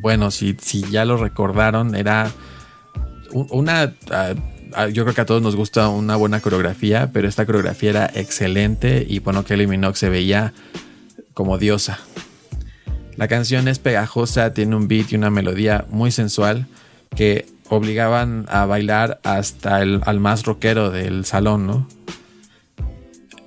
[0.00, 2.30] bueno, si, si ya lo recordaron, era
[3.32, 3.94] una...
[4.92, 9.04] Yo creo que a todos nos gusta una buena coreografía, pero esta coreografía era excelente
[9.08, 10.52] y bueno, Kelly Minogue se veía
[11.32, 11.98] como diosa.
[13.16, 16.66] La canción es pegajosa, tiene un beat y una melodía muy sensual
[17.16, 21.88] que obligaban a bailar hasta el al más rockero del salón, ¿no?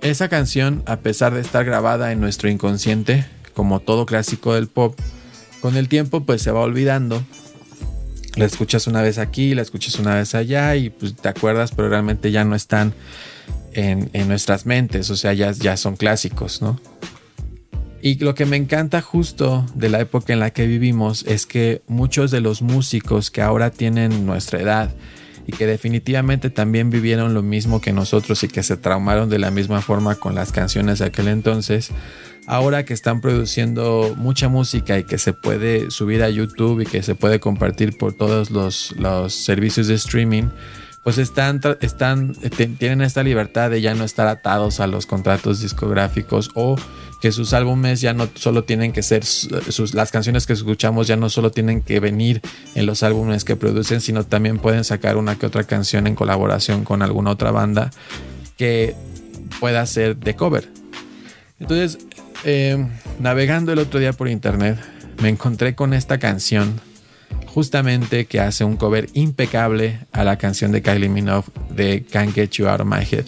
[0.02, 5.00] Esa canción, a pesar de estar grabada en nuestro inconsciente, como todo clásico del pop,
[5.62, 7.24] con el tiempo pues se va olvidando
[8.36, 11.90] la escuchas una vez aquí, la escuchas una vez allá y pues te acuerdas, pero
[11.90, 12.94] realmente ya no están
[13.74, 16.80] en, en nuestras mentes, o sea, ya, ya son clásicos, ¿no?
[18.02, 21.84] Y lo que me encanta justo de la época en la que vivimos es que
[21.88, 24.90] muchos de los músicos que ahora tienen nuestra edad
[25.46, 29.52] y que definitivamente también vivieron lo mismo que nosotros y que se traumaron de la
[29.52, 31.92] misma forma con las canciones de aquel entonces,
[32.48, 37.04] ahora que están produciendo mucha música y que se puede subir a YouTube y que
[37.04, 40.50] se puede compartir por todos los, los servicios de streaming,
[41.04, 42.34] pues están, están,
[42.78, 46.76] tienen esta libertad de ya no estar atados a los contratos discográficos o
[47.22, 51.16] que sus álbumes ya no solo tienen que ser sus, las canciones que escuchamos ya
[51.16, 52.42] no solo tienen que venir
[52.74, 56.84] en los álbumes que producen, sino también pueden sacar una que otra canción en colaboración
[56.84, 57.92] con alguna otra banda
[58.58, 58.96] que
[59.60, 60.68] pueda ser de cover.
[61.60, 62.00] Entonces,
[62.44, 62.88] eh,
[63.20, 64.80] navegando el otro día por internet,
[65.22, 66.82] me encontré con esta canción
[67.46, 72.50] justamente que hace un cover impecable a la canción de Kylie Minogue de Can't Get
[72.52, 73.26] You Out of My Head.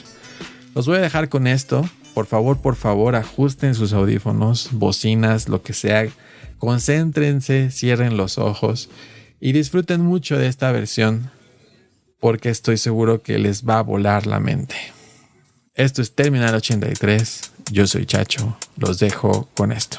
[0.73, 1.87] Los voy a dejar con esto.
[2.13, 6.07] Por favor, por favor, ajusten sus audífonos, bocinas, lo que sea.
[6.59, 8.89] Concéntrense, cierren los ojos
[9.39, 11.31] y disfruten mucho de esta versión
[12.19, 14.75] porque estoy seguro que les va a volar la mente.
[15.75, 17.51] Esto es Terminal 83.
[17.71, 18.55] Yo soy Chacho.
[18.77, 19.97] Los dejo con esto.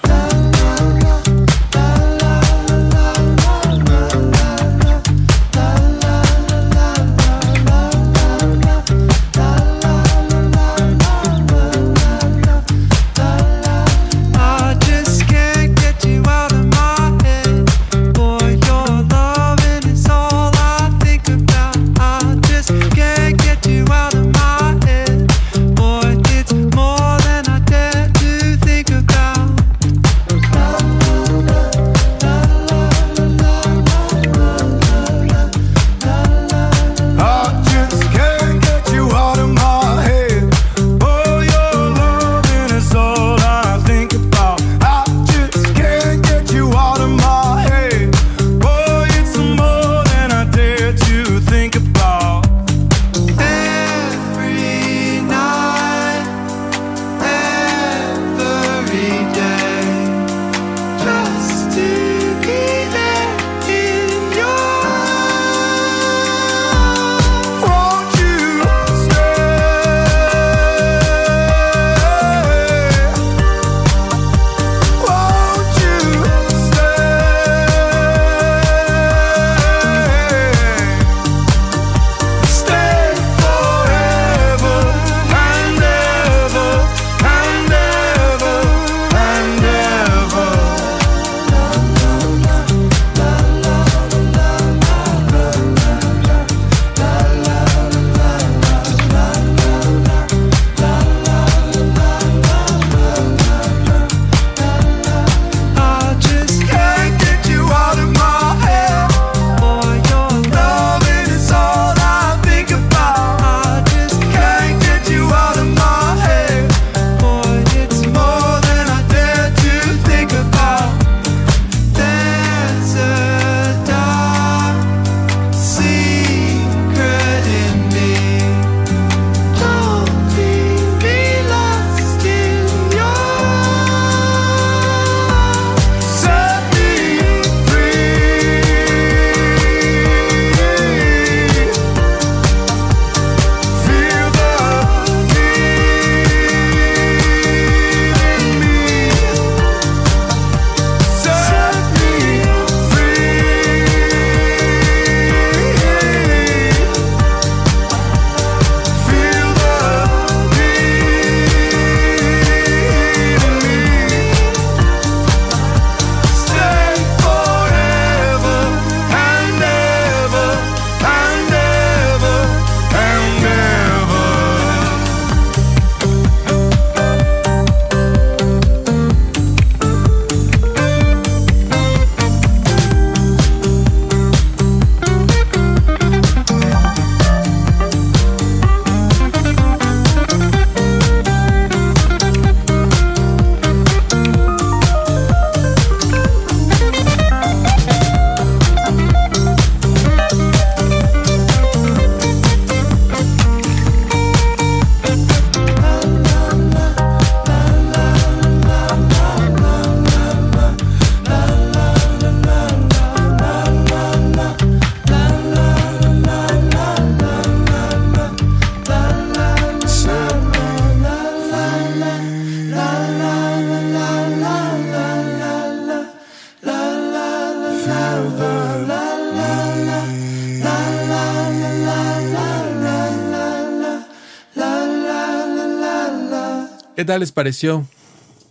[236.96, 237.86] ¿Qué tal les pareció?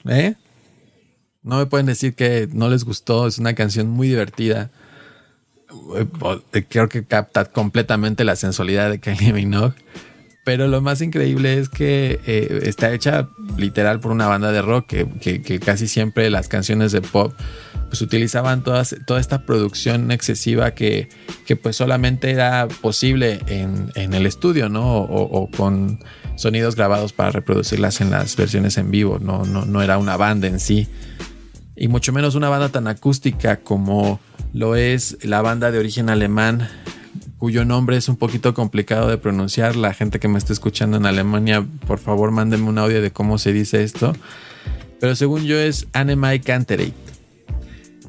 [0.08, 0.36] ¿Eh?
[1.44, 3.26] No me pueden decir que no les gustó.
[3.26, 4.70] Es una canción muy divertida.
[6.70, 9.76] Creo que capta completamente la sensualidad de Kylie Minogue.
[10.46, 14.88] Pero lo más increíble es que eh, está hecha literal por una banda de rock
[14.88, 17.34] que, que casi siempre las canciones de pop
[17.94, 21.10] pues utilizaban todas, toda esta producción excesiva que,
[21.62, 24.98] pues solamente era posible en, el estudio, ¿no?
[24.98, 26.00] O, con
[26.36, 30.48] sonidos grabados para reproducirlas en las versiones en vivo, no, no, no era una banda
[30.48, 30.88] en sí.
[31.76, 34.20] Y mucho menos una banda tan acústica como
[34.54, 36.68] lo es la banda de origen alemán
[37.38, 39.76] cuyo nombre es un poquito complicado de pronunciar.
[39.76, 43.38] La gente que me está escuchando en Alemania, por favor, mándenme un audio de cómo
[43.38, 44.14] se dice esto.
[45.00, 47.03] Pero según yo es Anemai Canterate.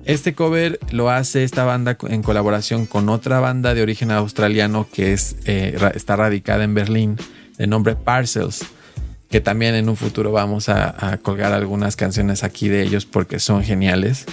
[0.04, 5.12] Este cover lo hace esta banda en colaboración con otra banda de origen australiano que
[5.12, 7.16] es, eh, está radicada en Berlín,
[7.56, 8.64] de nombre Parcels,
[9.30, 13.62] que también en un futuro vamos a colgar algunas canciones aquí de ellos porque son
[13.62, 14.26] geniales.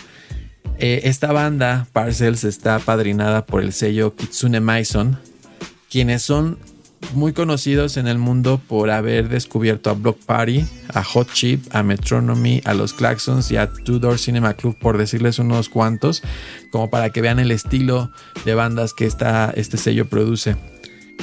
[0.83, 5.19] Eh, esta banda, Parcels, está padrinada por el sello Kitsune Maison,
[5.91, 6.57] quienes son
[7.13, 11.83] muy conocidos en el mundo por haber descubierto a Block Party, a Hot Chip, a
[11.83, 16.23] Metronomy, a los Claxons y a Tudor Cinema Club, por decirles unos cuantos,
[16.71, 18.11] como para que vean el estilo
[18.45, 20.55] de bandas que este sello produce.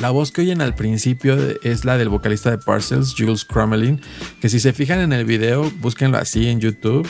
[0.01, 4.01] La voz que oyen al principio es la del vocalista de Parcels, Jules Crommelin,
[4.41, 7.09] que si se fijan en el video, búsquenlo así en YouTube.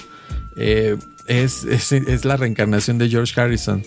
[0.57, 0.97] Eh,
[1.29, 3.83] es, la reencarnación de George Harrison.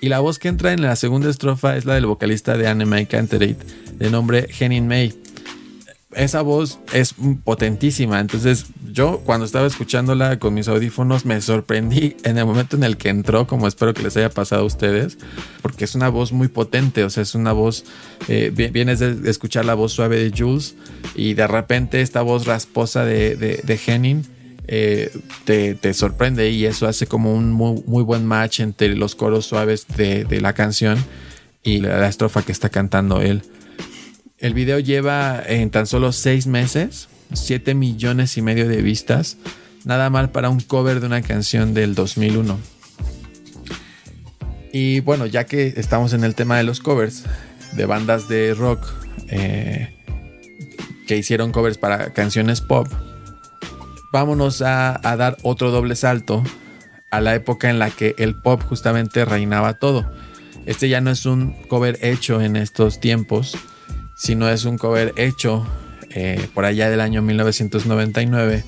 [0.00, 3.06] Y la voz que entra en la segunda estrofa es la del vocalista de Anime
[3.06, 3.58] Canterate,
[3.98, 5.14] de nombre Henning May.
[6.14, 8.18] Esa voz es potentísima.
[8.18, 12.96] Entonces, yo cuando estaba escuchándola con mis audífonos me sorprendí en el momento en el
[12.96, 15.18] que entró, como espero que les haya pasado a ustedes,
[15.60, 17.04] porque es una voz muy potente.
[17.04, 17.84] O sea, es una voz.
[18.28, 20.76] Eh, vienes de escuchar la voz suave de Jules
[21.14, 24.38] y de repente esta voz rasposa de, de, de Henning
[24.70, 25.10] eh,
[25.46, 30.26] te, sorprende y eso hace como un muy, buen match entre los coros suaves de,
[30.42, 31.02] la canción
[31.62, 33.42] y la, estrofa que está cantando él.
[34.38, 39.36] El video lleva en tan solo 6 meses 7 millones y medio de vistas.
[39.84, 42.58] Nada mal para un cover de una canción del 2001.
[44.72, 47.24] Y bueno, ya que estamos en el tema de los covers
[47.72, 48.86] de bandas de rock
[49.28, 49.94] eh,
[51.06, 52.86] que hicieron covers para canciones pop,
[54.12, 56.42] vámonos a, dar otro doble salto
[57.10, 60.10] a la época en la que el pop justamente reinaba todo.
[60.66, 63.56] Este ya no es un cover hecho en estos tiempos,
[64.18, 65.66] sino es un cover hecho
[66.10, 68.64] eh, por allá del año 1999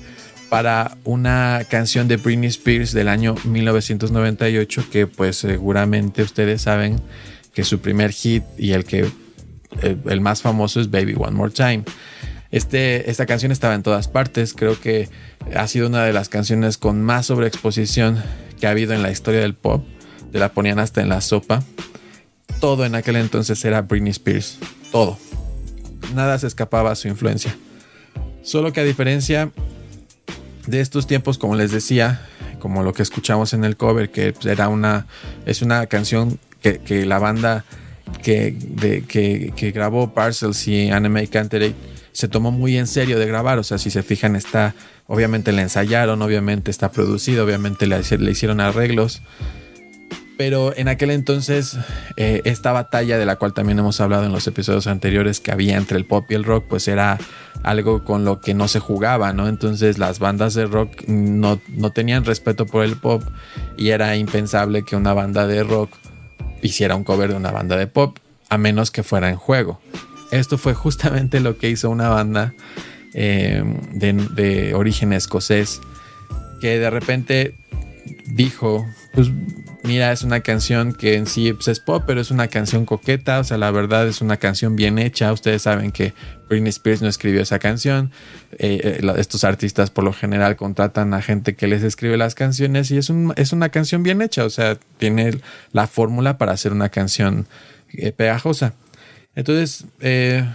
[0.49, 6.99] para una canción de Britney Spears del año 1998 que pues seguramente ustedes saben
[7.53, 9.09] que su primer hit y el que
[9.81, 11.83] el más famoso es Baby One More Time.
[12.51, 15.09] Este, esta canción estaba en todas partes, creo que
[15.55, 18.21] ha sido una de las canciones con más sobreexposición
[18.59, 19.85] que ha habido en la historia del pop.
[20.31, 21.63] Te la ponían hasta en la sopa.
[22.59, 24.59] Todo en aquel entonces era Britney Spears.
[24.91, 25.17] Todo.
[26.13, 27.55] Nada se escapaba a su influencia.
[28.43, 29.51] Solo que a diferencia
[30.67, 32.27] de estos tiempos, como les decía,
[32.59, 35.07] como lo que escuchamos en el cover, que era una,
[35.45, 37.65] es una canción que, la banda
[38.21, 38.55] que,
[39.55, 41.75] que, grabó Parcels y Anime Canterate
[42.11, 43.57] se tomó muy en serio de grabar.
[43.57, 44.75] O sea, si se fijan, está,
[45.07, 49.21] obviamente le ensayaron, obviamente está producido, obviamente le, le hicieron arreglos.
[50.37, 51.77] Pero en aquel entonces,
[52.17, 55.77] eh, esta batalla de la cual también hemos hablado en los episodios anteriores que había
[55.77, 57.19] entre el pop y el rock, pues era
[57.63, 59.47] algo con lo que no se jugaba, ¿no?
[59.47, 63.23] Entonces las bandas de rock no, no tenían respeto por el pop
[63.77, 65.91] y era impensable que una banda de rock
[66.61, 68.17] hiciera un cover de una banda de pop,
[68.49, 69.79] a menos que fuera en juego.
[70.31, 72.53] Esto fue justamente lo que hizo una banda
[73.13, 75.81] eh, de, origen escocés
[76.61, 77.55] que de repente
[78.27, 79.29] dijo, pues
[79.83, 83.39] mira, es una canción que en sí pues, es pop, pero es una canción coqueta,
[83.39, 85.31] o sea, la verdad es una canción bien hecha.
[85.33, 86.13] Ustedes saben que
[86.49, 88.11] Britney Spears no escribió esa canción.
[88.53, 92.91] Eh, eh, estos artistas por lo general contratan a gente que les escribe las canciones
[92.91, 95.39] y es, es una canción bien hecha, o sea, tiene
[95.71, 97.47] la fórmula para hacer una canción
[98.15, 98.73] pegajosa.
[99.35, 100.45] Entonces, eh,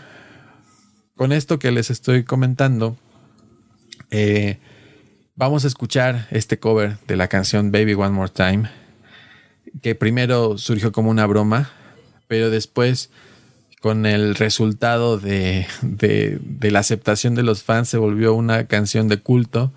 [1.14, 2.96] con esto que les estoy comentando,
[4.10, 4.58] eh,
[5.34, 8.70] vamos a escuchar este cover de la canción Baby One More Time,
[9.82, 11.70] que primero surgió como una broma,
[12.28, 13.10] pero después
[13.80, 15.66] con el resultado de,
[16.60, 19.72] la aceptación de los fans se volvió una canción de culto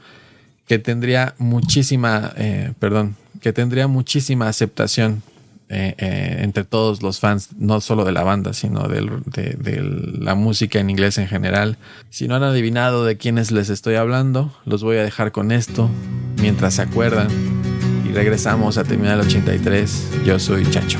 [0.65, 5.21] que tendría muchísima, eh, perdón, que tendría muchísima aceptación
[5.69, 10.33] eh, eh, entre todos los fans, no solo de la banda, sino de, de, la
[10.33, 11.77] música en inglés en general.
[12.09, 15.87] Si no han adivinado de quiénes les estoy hablando, los voy a dejar con esto
[16.37, 17.58] mientras se acuerdan
[18.11, 20.09] regresamos a terminar el 83.
[20.25, 20.99] Yo soy Chacho.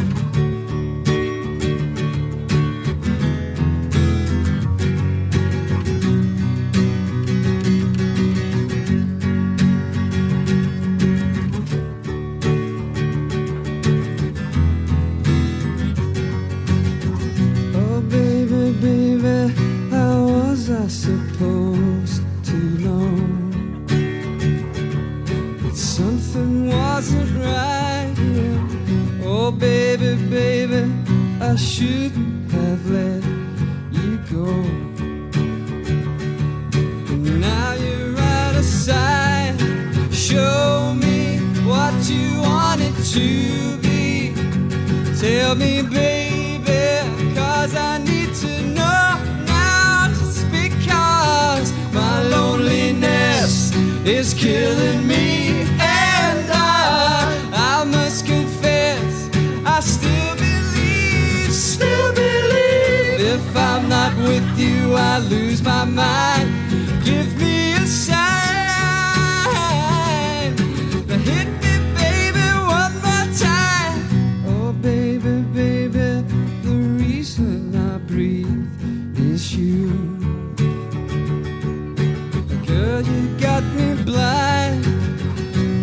[82.65, 84.85] Girl, you got me blind.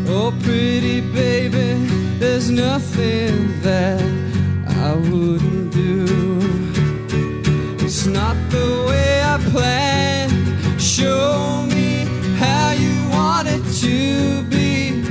[0.08, 1.74] Oh, pretty baby,
[2.18, 4.02] there's nothing that
[4.68, 6.06] I wouldn't do.
[7.84, 10.32] It's not the way I planned.
[10.80, 12.06] Show me
[12.38, 15.02] how you want it to be.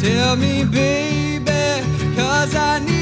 [0.00, 1.84] Tell me, baby,
[2.16, 2.99] cause I need.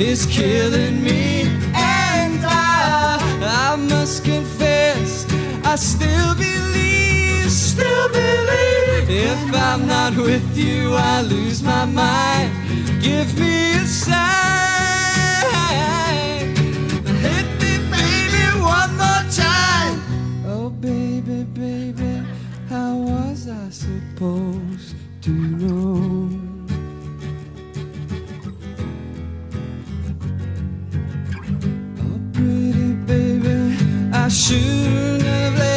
[0.00, 1.42] is killing me.
[1.74, 3.18] And I,
[3.72, 5.26] I must confess,
[5.64, 9.10] I still believe, still believe.
[9.10, 12.50] If I'm not with you, I lose my mind.
[13.02, 14.20] Give me a sign.
[17.26, 20.00] Hit me, baby, one more time.
[20.46, 22.22] Oh, baby, baby,
[22.68, 26.09] how was I supposed to know?
[34.30, 35.69] I shouldn't have.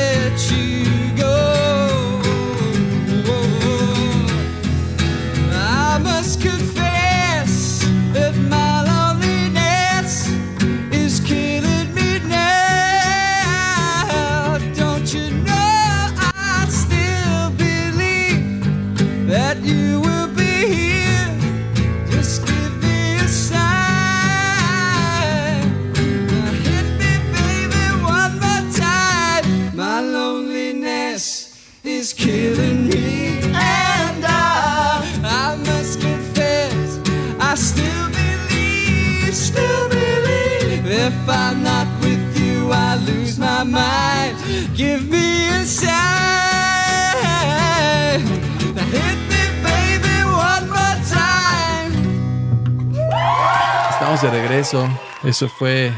[54.21, 54.87] De regreso.
[55.23, 55.91] Eso fue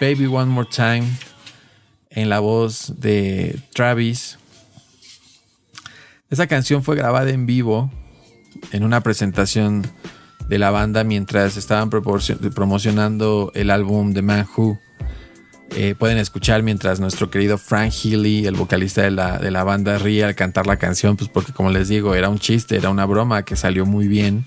[0.00, 1.04] Baby One More Time
[2.10, 4.38] en la voz de Travis.
[6.30, 7.90] Esa canción fue grabada en vivo
[8.70, 9.84] en una presentación
[10.48, 14.78] de la banda mientras estaban promocionando el álbum The Man Who.
[15.70, 19.98] Eh, pueden escuchar mientras nuestro querido Frank Healy, el vocalista de la, de la banda,
[19.98, 23.06] ríe al cantar la canción, pues porque como les digo, era un chiste, era una
[23.06, 24.46] broma que salió muy bien.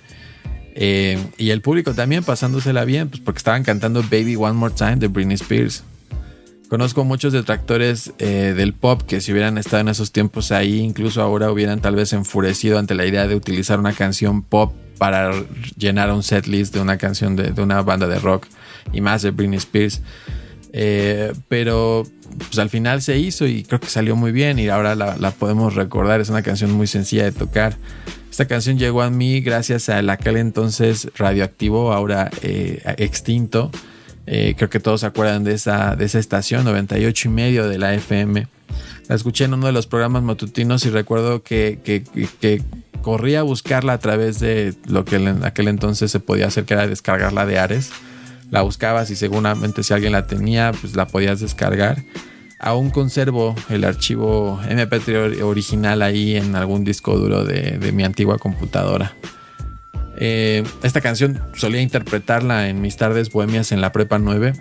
[0.82, 4.96] Eh, y el público también pasándosela bien, pues porque estaban cantando Baby One More Time
[4.96, 5.84] de Britney Spears.
[6.70, 11.22] Conozco muchos detractores eh, del pop que si hubieran estado en esos tiempos ahí, incluso
[11.22, 15.34] ahora hubieran tal vez enfurecido ante la idea de utilizar una canción pop para
[15.78, 18.48] llenar un setlist de una canción de, una banda de rock
[18.94, 20.02] y más de Britney Spears.
[20.72, 22.08] Eh, pero
[22.38, 25.76] pues al final se hizo y creo que salió muy bien y ahora la podemos
[25.76, 26.22] recordar.
[26.22, 27.76] Es una canción muy sencilla de tocar.
[28.40, 33.70] Esta canción llegó a mí gracias al aquel entonces radioactivo, ahora eh, extinto.
[34.28, 37.78] Eh, creo que todos se acuerdan de esa, de esa estación, 98 y medio de
[37.78, 38.48] la FM.
[39.10, 42.64] La escuché en uno de los programas matutinos y recuerdo que, que,
[43.02, 46.76] corría a buscarla a través de lo que en aquel entonces se podía hacer, que
[46.76, 47.92] era descargarla de Ares.
[48.52, 52.06] La buscabas y seguramente si alguien la tenía, pues la podías descargar.
[52.60, 59.16] Aún conservo el archivo MP3 original ahí en algún disco duro de, mi antigua computadora.
[60.18, 64.54] Eh, esta canción solía interpretarla en mis tardes bohemias en la prepa 9.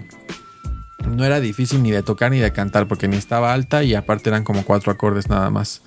[1.09, 4.30] No era difícil ni de tocar ni de cantar porque ni estaba alta y aparte
[4.30, 5.82] eran como cuatro acordes nada más.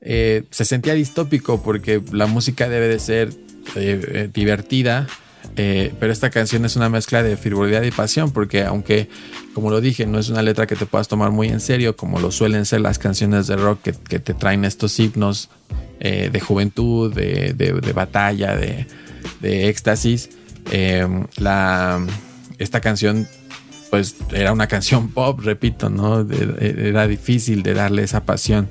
[0.00, 3.30] Eh, se sentía distópico porque la música debe de ser
[3.74, 5.06] eh, divertida,
[5.54, 9.08] pero esta canción es una mezcla de frivolidad y pasión porque aunque,
[9.54, 12.20] como lo dije, no es una letra que te puedas tomar muy en serio como
[12.20, 15.50] lo suelen ser las canciones de rock que, te traen estos himnos
[16.00, 18.86] de juventud, de batalla, de,
[19.40, 20.30] de éxtasis.
[20.70, 22.04] Em, la,
[22.58, 23.28] esta canción,
[23.90, 26.26] pues era una canción pop, repito, ¿no?
[26.60, 28.68] era difícil de darle esa pasión.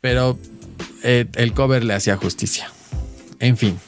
[0.00, 0.38] Pero
[1.02, 2.70] eh, el cover le hacía justicia.
[3.40, 3.78] En fin,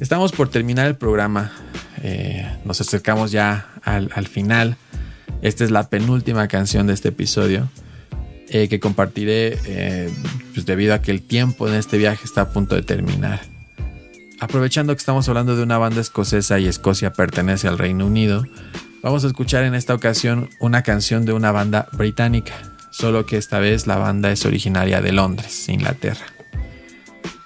[0.00, 1.52] estamos por terminar el programa.
[2.02, 4.76] Eh, nos acercamos ya al, final.
[5.42, 7.68] Esta es la penúltima canción de este episodio.
[8.48, 9.58] Eh, que compartiré
[10.52, 13.40] pues debido a que el tiempo en este viaje está a punto de terminar.
[14.40, 18.44] Aprovechando que estamos hablando de una banda escocesa y Escocia pertenece al Reino Unido,
[19.02, 22.52] vamos a escuchar en esta ocasión una canción de una banda británica,
[22.90, 26.33] solo que esta vez la banda es originaria de Londres, Inglaterra.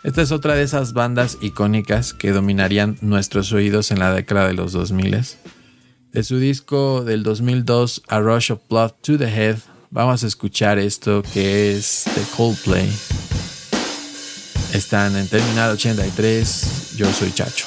[0.04, 4.54] Esta es otra de esas bandas icónicas que dominarían nuestros oídos en la década de
[4.54, 5.24] los 2000.
[6.12, 9.56] De su disco del 2002, A Rush of Blood to the Head,
[9.90, 12.88] vamos a escuchar esto que es The Coldplay.
[14.72, 16.94] Están en Terminal 83.
[16.96, 17.66] Yo soy Chacho.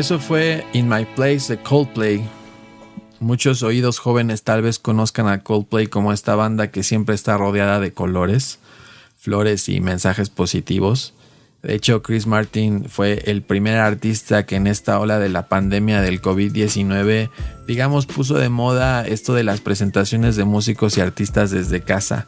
[0.00, 2.26] Eso fue In My Place de Coldplay.
[3.18, 7.80] Muchos oídos jóvenes tal vez conozcan a Coldplay como esta banda que siempre está rodeada
[7.80, 8.60] de colores,
[9.18, 11.12] flores y mensajes positivos.
[11.62, 16.00] De hecho, Chris Martin fue el primer artista que en esta ola de la pandemia
[16.00, 17.28] del COVID-19,
[17.66, 22.26] digamos, puso de moda esto de las presentaciones de músicos y artistas desde casa.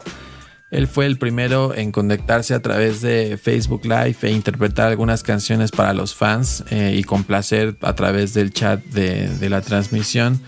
[0.73, 5.71] Él fue el primero en conectarse a través de Facebook Live e interpretar algunas canciones
[5.71, 10.41] para los fans eh, y complacer a través del chat de, la transmisión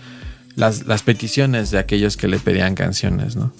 [0.55, 3.53] las, las, peticiones de aquellos que le pedían canciones, ¿no?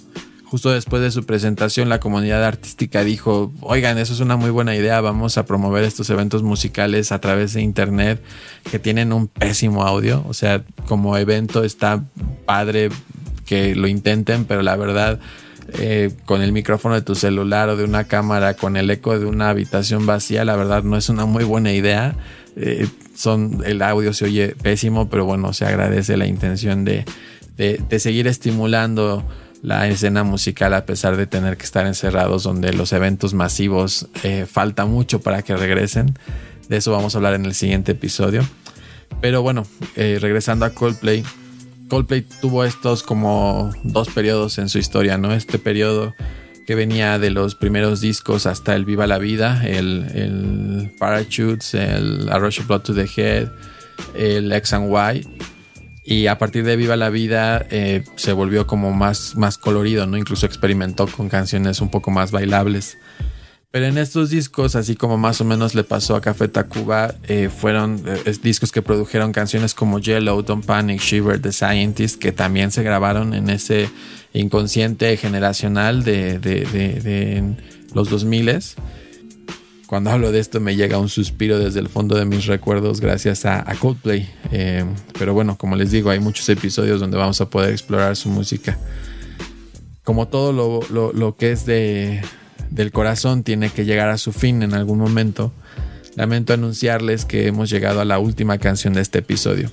[0.45, 4.75] Justo después de su presentación, la comunidad artística dijo, oigan, eso es una muy buena
[4.75, 8.23] idea, vamos a promover estos eventos musicales a través de internet
[8.71, 12.03] que tienen un pésimo audio, o sea, como evento está
[12.45, 12.89] padre
[13.45, 15.19] que lo intenten, pero la verdad...
[15.73, 19.25] Eh, con el micrófono de tu celular o de una cámara, con el eco de
[19.25, 22.15] una habitación vacía, la verdad no es una muy buena idea.
[22.55, 27.05] Eh, son, el audio se oye pésimo, pero bueno, se agradece la intención de,
[27.57, 29.25] de, seguir estimulando
[29.63, 34.45] la escena musical a pesar de tener que estar encerrados donde los eventos masivos eh,
[34.49, 36.13] falta mucho para que regresen.
[36.69, 38.43] De eso vamos a hablar en el siguiente episodio.
[39.21, 41.23] Pero bueno, regresando a Coldplay.
[41.89, 45.33] Coldplay tuvo estos como dos periodos en su historia, ¿no?
[45.33, 46.15] Este periodo
[46.65, 52.39] que venía de los primeros discos hasta el Viva la Vida, el, Parachutes, el A
[52.39, 53.49] Rush of Blood to the Head,
[54.15, 55.27] el X and Y.
[56.07, 60.17] Y a partir de Viva la Vida eh, se volvió como más, más colorido, ¿no?
[60.17, 62.97] Incluso experimentó con canciones un poco más bailables.
[63.75, 67.49] Pero en estos discos, así como más o menos le pasó a Café Tacuba, eh,
[67.49, 72.71] fueron eh, discos que produjeron canciones como Yellow, Don't Panic, Shiver, The Scientist, que también
[72.71, 73.89] se grabaron en ese
[74.31, 77.43] inconsciente generacional de, de, de, de
[77.93, 78.59] los 2000
[79.87, 83.43] cuando hablo de esto me llega un suspiro desde el fondo de mis recuerdos gracias
[83.43, 84.29] a, Coldplay.
[84.53, 84.85] Eh,
[85.19, 88.79] pero bueno, como les digo, hay muchos episodios donde vamos a poder explorar su música.
[90.05, 92.21] Como todo lo que es de,
[92.75, 95.53] del corazón tiene que llegar a su fin en algún momento,
[96.15, 99.71] lamento anunciarles que hemos llegado a la última canción de este episodio.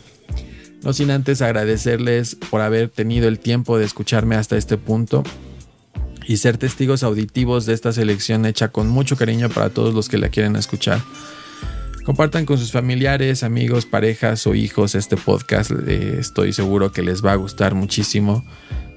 [0.82, 5.24] No sin antes agradecerles por haber tenido el tiempo de escucharme hasta este punto
[6.26, 10.18] y ser testigos auditivos de esta selección hecha con mucho cariño para todos los que
[10.18, 11.00] la quieren escuchar.
[12.04, 15.70] Compartan con sus familiares, amigos, parejas o hijos este podcast.
[15.70, 18.44] Eh, estoy seguro que les va a gustar muchísimo.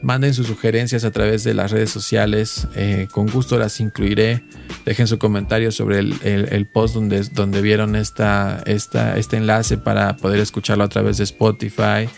[0.01, 2.67] Manden sus sugerencias a través de las redes sociales.
[2.75, 4.43] Eh, con gusto las incluiré.
[4.85, 9.77] Dejen su comentario sobre el, el, el post donde, donde vieron esta, esta, este enlace
[9.77, 12.09] para poder escucharlo a través de Spotify,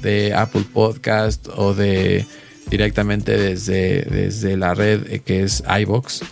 [0.00, 2.24] de Apple Podcast o de
[2.70, 6.22] directamente desde, desde la red que es iBox.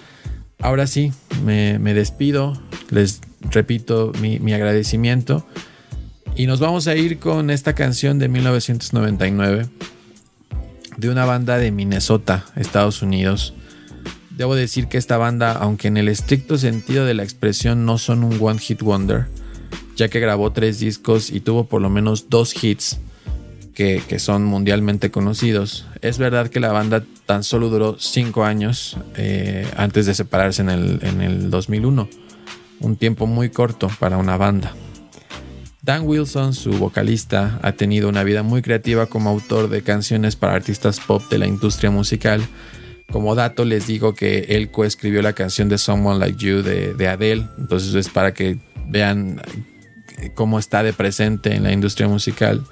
[0.61, 1.13] Ahora sí,
[1.45, 2.61] me, me despido.
[2.91, 5.47] Les repito mi, mi, agradecimiento.
[6.37, 9.69] Y nos vamos a ir con esta canción de 1999
[10.99, 13.55] de una banda de Minnesota, Estados Unidos.
[14.31, 18.25] Debo decir que esta banda, aunque en el estricto sentido de la expresión no son
[18.25, 19.27] un one hit wonder,
[19.97, 22.99] ya que grabó tres discos y tuvo por lo menos dos hits
[23.75, 25.87] que, que son mundialmente conocidos.
[26.03, 30.71] Es verdad que la banda tan solo duró cinco años eh, antes de separarse en
[30.71, 32.09] el, en el 2001
[32.81, 34.75] un tiempo muy corto para una banda.
[35.83, 40.55] Dan Wilson, su vocalista, ha tenido una vida muy creativa como autor de canciones para
[40.55, 42.47] artistas pop de la industria musical.
[43.11, 47.09] Como dato les digo que él coescribió la canción de Someone Like You de, de
[47.09, 49.41] Adele, entonces es para que vean
[50.35, 52.65] cómo está de presente en la industria musical.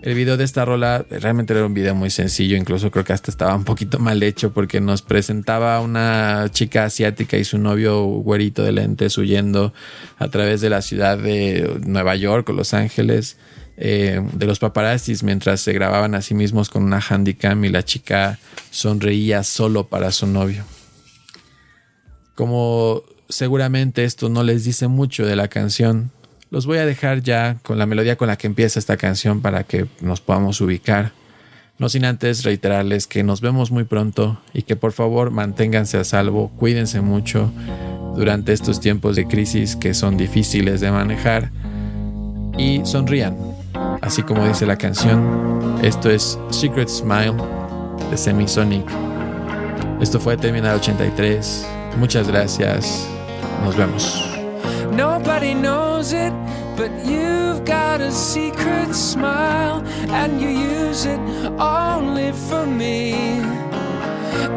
[0.00, 3.32] El video de esta rola realmente era un video muy sencillo, incluso creo que hasta
[3.32, 8.62] estaba un poquito mal hecho porque nos presentaba una chica asiática y su novio güerito
[8.62, 9.72] de lentes huyendo
[10.18, 13.38] a través de la ciudad de Nueva York o Los Ángeles
[13.76, 17.84] eh, de los paparazzis mientras se grababan a sí mismos con una handicam y la
[17.84, 18.38] chica
[18.70, 20.64] sonreía solo para su novio.
[22.36, 26.12] Como seguramente esto no les dice mucho de la canción,
[26.50, 29.64] los voy a dejar ya con la melodía con la que empieza esta canción para
[29.64, 31.12] que nos podamos ubicar.
[31.78, 36.04] No sin antes reiterarles que nos vemos muy pronto y que por favor manténganse a
[36.04, 37.52] salvo, cuídense mucho
[38.16, 41.52] durante estos tiempos de crisis que son difíciles de manejar
[42.56, 43.36] y sonrían.
[44.00, 47.36] Así como dice la canción, esto es Secret Smile
[48.10, 48.86] de Semisonic.
[50.00, 51.66] Esto fue Terminal 83.
[51.98, 53.06] Muchas gracias.
[53.64, 54.27] Nos vemos.
[54.92, 56.32] Nobody knows it,
[56.76, 61.20] but you've got a secret smile, and you use it
[61.58, 63.40] only for me.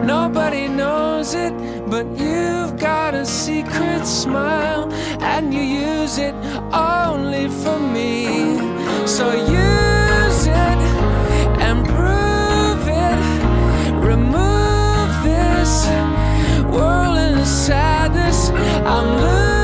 [0.04, 1.54] Nobody knows it,
[1.90, 6.34] but you've got a secret smile, and you use it
[6.74, 8.58] only for me.
[9.06, 10.80] So use it
[11.68, 13.20] and prove it.
[14.04, 15.88] Remove this
[17.66, 18.50] sadness.
[18.86, 19.61] I'm losing.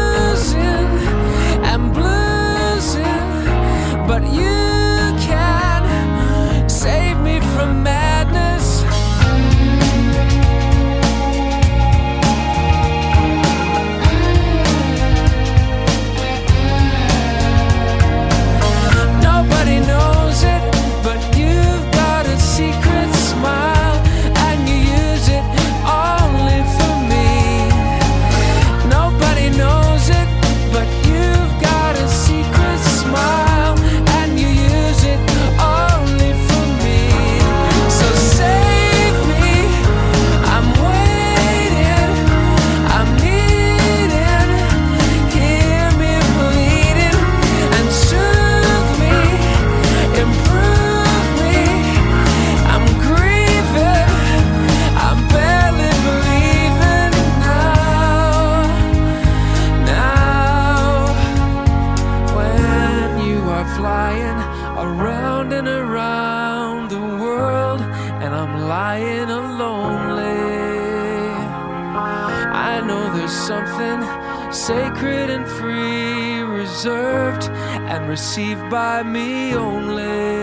[78.37, 80.36] received by me only.